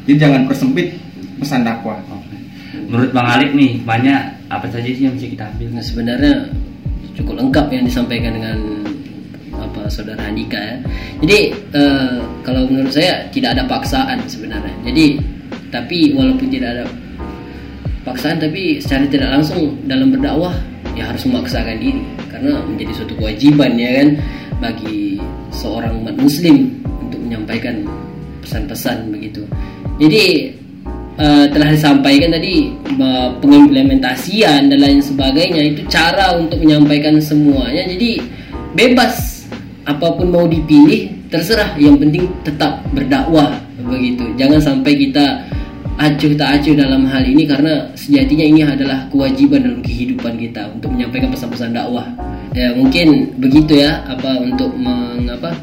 Jadi 0.10 0.18
jangan 0.18 0.42
persempit 0.50 0.98
pesan 1.38 1.62
dakwah 1.62 1.98
Menurut 2.88 3.12
Bang 3.12 3.28
Alif 3.28 3.52
nih, 3.52 3.84
banyak 3.84 4.22
apa 4.48 4.66
saja 4.72 4.88
sih 4.88 5.04
yang 5.04 5.16
bisa 5.20 5.28
kita 5.28 5.44
ambil? 5.52 5.68
Nah, 5.76 5.84
sebenarnya 5.84 6.34
cukup 7.20 7.36
lengkap 7.44 7.68
yang 7.74 7.84
disampaikan 7.84 8.32
dengan 8.40 8.58
apa 9.58 9.90
saudara 9.90 10.22
Andika 10.30 10.56
ya. 10.56 10.76
Jadi 11.26 11.40
eh, 11.74 12.18
kalau 12.46 12.70
menurut 12.70 12.94
saya 12.94 13.26
tidak 13.34 13.58
ada 13.58 13.64
paksaan 13.66 14.24
sebenarnya. 14.30 14.74
Jadi 14.86 15.20
tapi 15.74 16.16
walaupun 16.16 16.48
tidak 16.48 16.70
ada 16.78 16.86
paksaan 18.08 18.40
tapi 18.40 18.80
secara 18.80 19.04
tidak 19.12 19.30
langsung 19.36 19.76
dalam 19.84 20.14
berdakwah 20.16 20.56
ya 20.96 21.12
harus 21.12 21.28
memaksakan 21.28 21.78
diri 21.78 22.02
karena 22.32 22.64
menjadi 22.64 23.04
suatu 23.04 23.14
kewajiban 23.20 23.76
ya 23.76 23.90
kan 24.02 24.10
bagi 24.64 25.20
seorang 25.52 26.02
umat 26.06 26.16
muslim 26.18 26.72
untuk 27.04 27.20
menyampaikan 27.20 27.84
pesan-pesan 28.46 29.12
begitu. 29.12 29.44
Jadi 29.98 30.54
eh, 31.18 31.46
telah 31.52 31.70
disampaikan 31.74 32.34
tadi 32.34 32.74
pengimplementasian 33.42 34.70
dan 34.70 34.80
lain 34.80 35.02
sebagainya 35.02 35.62
itu 35.76 35.82
cara 35.90 36.38
untuk 36.38 36.62
menyampaikan 36.62 37.18
semuanya. 37.22 37.86
Jadi 37.86 38.22
bebas 38.74 39.46
apa 39.88 40.08
pun 40.14 40.28
mau 40.30 40.46
dipilih 40.46 41.30
terserah 41.32 41.76
yang 41.80 41.96
penting 42.00 42.28
tetap 42.44 42.84
berdakwah 42.92 43.56
begitu. 43.88 44.28
Jangan 44.36 44.60
sampai 44.60 44.94
kita 45.00 45.48
acuh 45.98 46.34
tak 46.38 46.62
acuh 46.62 46.76
dalam 46.78 47.10
hal 47.10 47.26
ini 47.26 47.50
karena 47.50 47.90
sejatinya 47.98 48.46
ini 48.46 48.62
adalah 48.62 49.10
kewajiban 49.10 49.66
dalam 49.66 49.82
kehidupan 49.82 50.38
kita 50.38 50.70
untuk 50.70 50.94
menyampaikan 50.94 51.34
pesan-pesan 51.34 51.74
dakwah. 51.74 52.06
Ya 52.54 52.74
mungkin 52.74 53.38
begitu 53.38 53.82
ya 53.82 54.06
apa 54.06 54.38
untuk 54.42 54.74
mengapa 54.78 55.54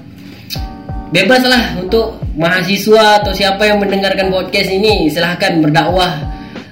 bebas 1.10 1.42
lah 1.44 1.76
untuk 1.80 2.20
mahasiswa 2.38 3.22
atau 3.22 3.32
siapa 3.34 3.66
yang 3.66 3.82
mendengarkan 3.82 4.30
podcast 4.30 4.70
ini. 4.70 5.10
Silahkan 5.10 5.60
berdakwah 5.60 6.12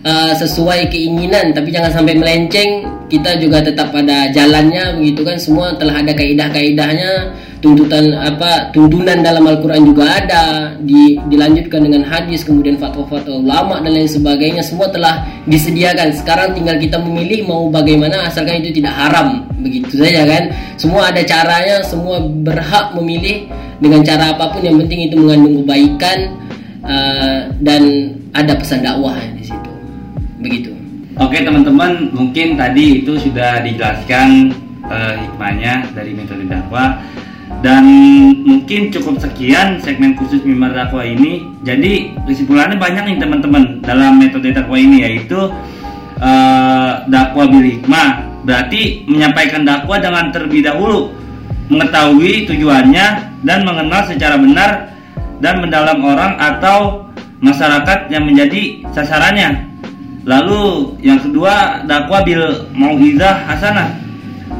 uh, 0.06 0.32
sesuai 0.36 0.90
keinginan 0.90 1.54
tapi 1.54 1.74
jangan 1.74 1.92
sampai 1.92 2.14
melenceng. 2.18 2.86
Kita 3.12 3.36
juga 3.36 3.60
tetap 3.60 3.92
pada 3.92 4.32
jalannya 4.32 4.96
begitu 4.96 5.20
kan? 5.20 5.36
Semua 5.36 5.76
telah 5.76 6.00
ada 6.00 6.16
kaidah-kaidahnya 6.16 7.28
tuntutan 7.60 8.10
apa 8.16 8.72
tuntunan 8.72 9.20
dalam 9.20 9.44
Al-Qur'an 9.44 9.84
juga 9.84 10.16
ada. 10.16 10.72
Di, 10.80 11.20
dilanjutkan 11.28 11.84
dengan 11.84 12.08
hadis 12.08 12.40
kemudian 12.40 12.80
fatwa-fatwa 12.80 13.36
ulama 13.36 13.84
dan 13.84 14.00
lain 14.00 14.08
sebagainya. 14.08 14.64
Semua 14.64 14.88
telah 14.88 15.28
disediakan. 15.44 16.08
Sekarang 16.16 16.56
tinggal 16.56 16.80
kita 16.80 16.96
memilih 16.96 17.44
mau 17.44 17.68
bagaimana 17.68 18.32
asalkan 18.32 18.64
itu 18.64 18.80
tidak 18.80 18.96
haram. 18.96 19.44
Begitu 19.60 19.92
saja 20.00 20.24
kan? 20.24 20.42
Semua 20.80 21.12
ada 21.12 21.20
caranya 21.20 21.84
semua 21.84 22.16
berhak 22.24 22.96
memilih 22.96 23.44
dengan 23.82 24.00
cara 24.06 24.38
apa 24.38 24.54
pun 24.54 24.62
yang 24.62 24.78
penting 24.78 25.10
itu 25.10 25.18
mengandung 25.18 25.66
kebaikan 25.66 26.18
uh, 26.86 27.50
dan 27.58 28.14
ada 28.30 28.54
pesan 28.54 28.86
dakwah 28.86 29.18
di 29.34 29.42
situ 29.42 29.70
begitu 30.38 30.72
Oke 31.20 31.44
teman-teman, 31.44 32.08
mungkin 32.16 32.56
tadi 32.56 33.04
itu 33.04 33.20
sudah 33.20 33.60
dijelaskan 33.60 34.48
eh, 34.88 35.14
hikmahnya 35.20 35.92
dari 35.92 36.16
metode 36.16 36.48
dakwah 36.48 37.04
dan 37.60 37.84
mungkin 38.48 38.88
cukup 38.88 39.20
sekian 39.20 39.76
segmen 39.84 40.16
khusus 40.16 40.40
mimbar 40.40 40.72
dakwah 40.72 41.04
ini. 41.04 41.44
Jadi 41.68 42.16
kesimpulannya 42.24 42.80
banyak 42.80 43.12
nih 43.12 43.18
teman-teman 43.20 43.84
dalam 43.84 44.16
metode 44.16 44.56
dakwah 44.56 44.80
ini 44.80 45.04
yaitu 45.04 45.52
eh, 46.16 46.92
dakwah 47.04 47.44
bil 47.44 47.60
hikmah. 47.60 48.40
Berarti 48.48 49.04
menyampaikan 49.04 49.68
dakwah 49.68 50.00
dengan 50.00 50.32
terlebih 50.32 50.64
dahulu 50.64 51.12
mengetahui 51.72 52.44
tujuannya 52.44 53.06
dan 53.40 53.58
mengenal 53.64 54.04
secara 54.04 54.36
benar 54.36 54.92
dan 55.40 55.64
mendalam 55.64 56.04
orang 56.04 56.36
atau 56.36 57.08
masyarakat 57.40 58.12
yang 58.12 58.28
menjadi 58.28 58.84
sasarannya. 58.92 59.72
Lalu 60.22 60.94
yang 61.02 61.18
kedua 61.18 61.82
dakwah 61.88 62.22
bil 62.22 62.70
mauhizah 62.70 63.42
hasanah 63.48 63.98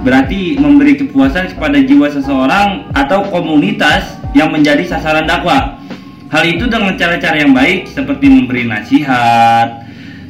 berarti 0.03 0.59
memberi 0.59 0.99
kepuasan 0.99 1.55
kepada 1.55 1.79
jiwa 1.79 2.11
seseorang 2.11 2.91
atau 2.91 3.23
komunitas 3.31 4.19
yang 4.35 4.51
menjadi 4.51 4.83
sasaran 4.83 5.29
dakwah. 5.29 5.79
Hal 6.33 6.43
itu 6.49 6.67
dengan 6.67 6.99
cara-cara 6.99 7.39
yang 7.39 7.55
baik 7.55 7.87
seperti 7.93 8.27
memberi 8.27 8.67
nasihat, 8.67 9.85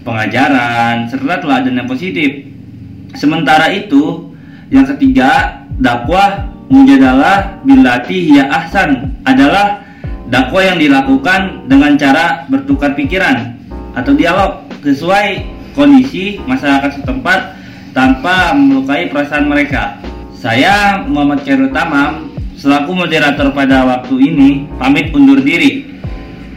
pengajaran, 0.05 1.09
serta 1.09 1.41
teladan 1.41 1.79
yang 1.79 1.89
positif. 1.89 2.53
Sementara 3.15 3.71
itu, 3.71 4.35
yang 4.69 4.85
ketiga, 4.85 5.63
dakwah 5.79 6.52
mujadalah 6.73 7.61
bilati 7.69 8.33
ya 8.33 8.49
ahsan 8.49 9.21
adalah 9.29 9.85
dakwah 10.33 10.65
yang 10.65 10.81
dilakukan 10.81 11.69
dengan 11.69 12.01
cara 12.01 12.49
bertukar 12.49 12.97
pikiran 12.97 13.53
atau 13.93 14.17
dialog 14.17 14.65
sesuai 14.81 15.45
kondisi 15.77 16.41
masyarakat 16.49 17.05
setempat 17.05 17.61
tanpa 17.93 18.57
melukai 18.57 19.13
perasaan 19.13 19.53
mereka. 19.53 20.01
Saya 20.33 21.05
Muhammad 21.05 21.45
Khairul 21.45 21.69
Tamam 21.77 22.33
selaku 22.57 23.05
moderator 23.05 23.53
pada 23.53 23.85
waktu 23.85 24.33
ini 24.33 24.65
pamit 24.81 25.13
undur 25.13 25.45
diri. 25.45 25.93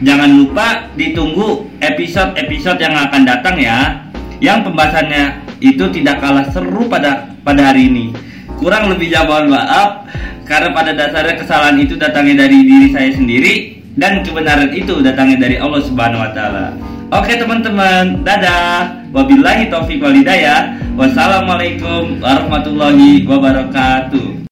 Jangan 0.00 0.32
lupa 0.32 0.88
ditunggu 0.96 1.68
episode-episode 1.84 2.80
yang 2.80 2.96
akan 2.96 3.22
datang 3.28 3.56
ya. 3.60 4.00
Yang 4.40 4.68
pembahasannya 4.68 5.24
itu 5.60 5.84
tidak 5.92 6.20
kalah 6.24 6.44
seru 6.52 6.88
pada 6.88 7.36
pada 7.44 7.72
hari 7.72 7.88
ini. 7.88 8.25
Kurang 8.56 8.88
lebihnya 8.88 9.28
mohon 9.28 9.52
maaf 9.52 10.08
karena 10.48 10.72
pada 10.72 10.96
dasarnya 10.96 11.36
kesalahan 11.36 11.76
itu 11.76 11.98
datangnya 12.00 12.46
dari 12.46 12.64
diri 12.64 12.88
saya 12.94 13.10
sendiri 13.12 13.82
dan 13.96 14.24
kebenaran 14.24 14.72
itu 14.72 15.00
datangnya 15.04 15.48
dari 15.48 15.56
Allah 15.60 15.80
Subhanahu 15.84 16.24
wa 16.24 16.30
taala. 16.32 16.66
Oke 17.14 17.38
teman-teman, 17.38 18.26
dadah. 18.26 19.06
Wabillahi 19.14 19.70
taufiq 19.70 20.02
walhidayah. 20.02 20.74
Wassalamualaikum 20.98 22.18
warahmatullahi 22.18 23.22
wabarakatuh. 23.22 24.45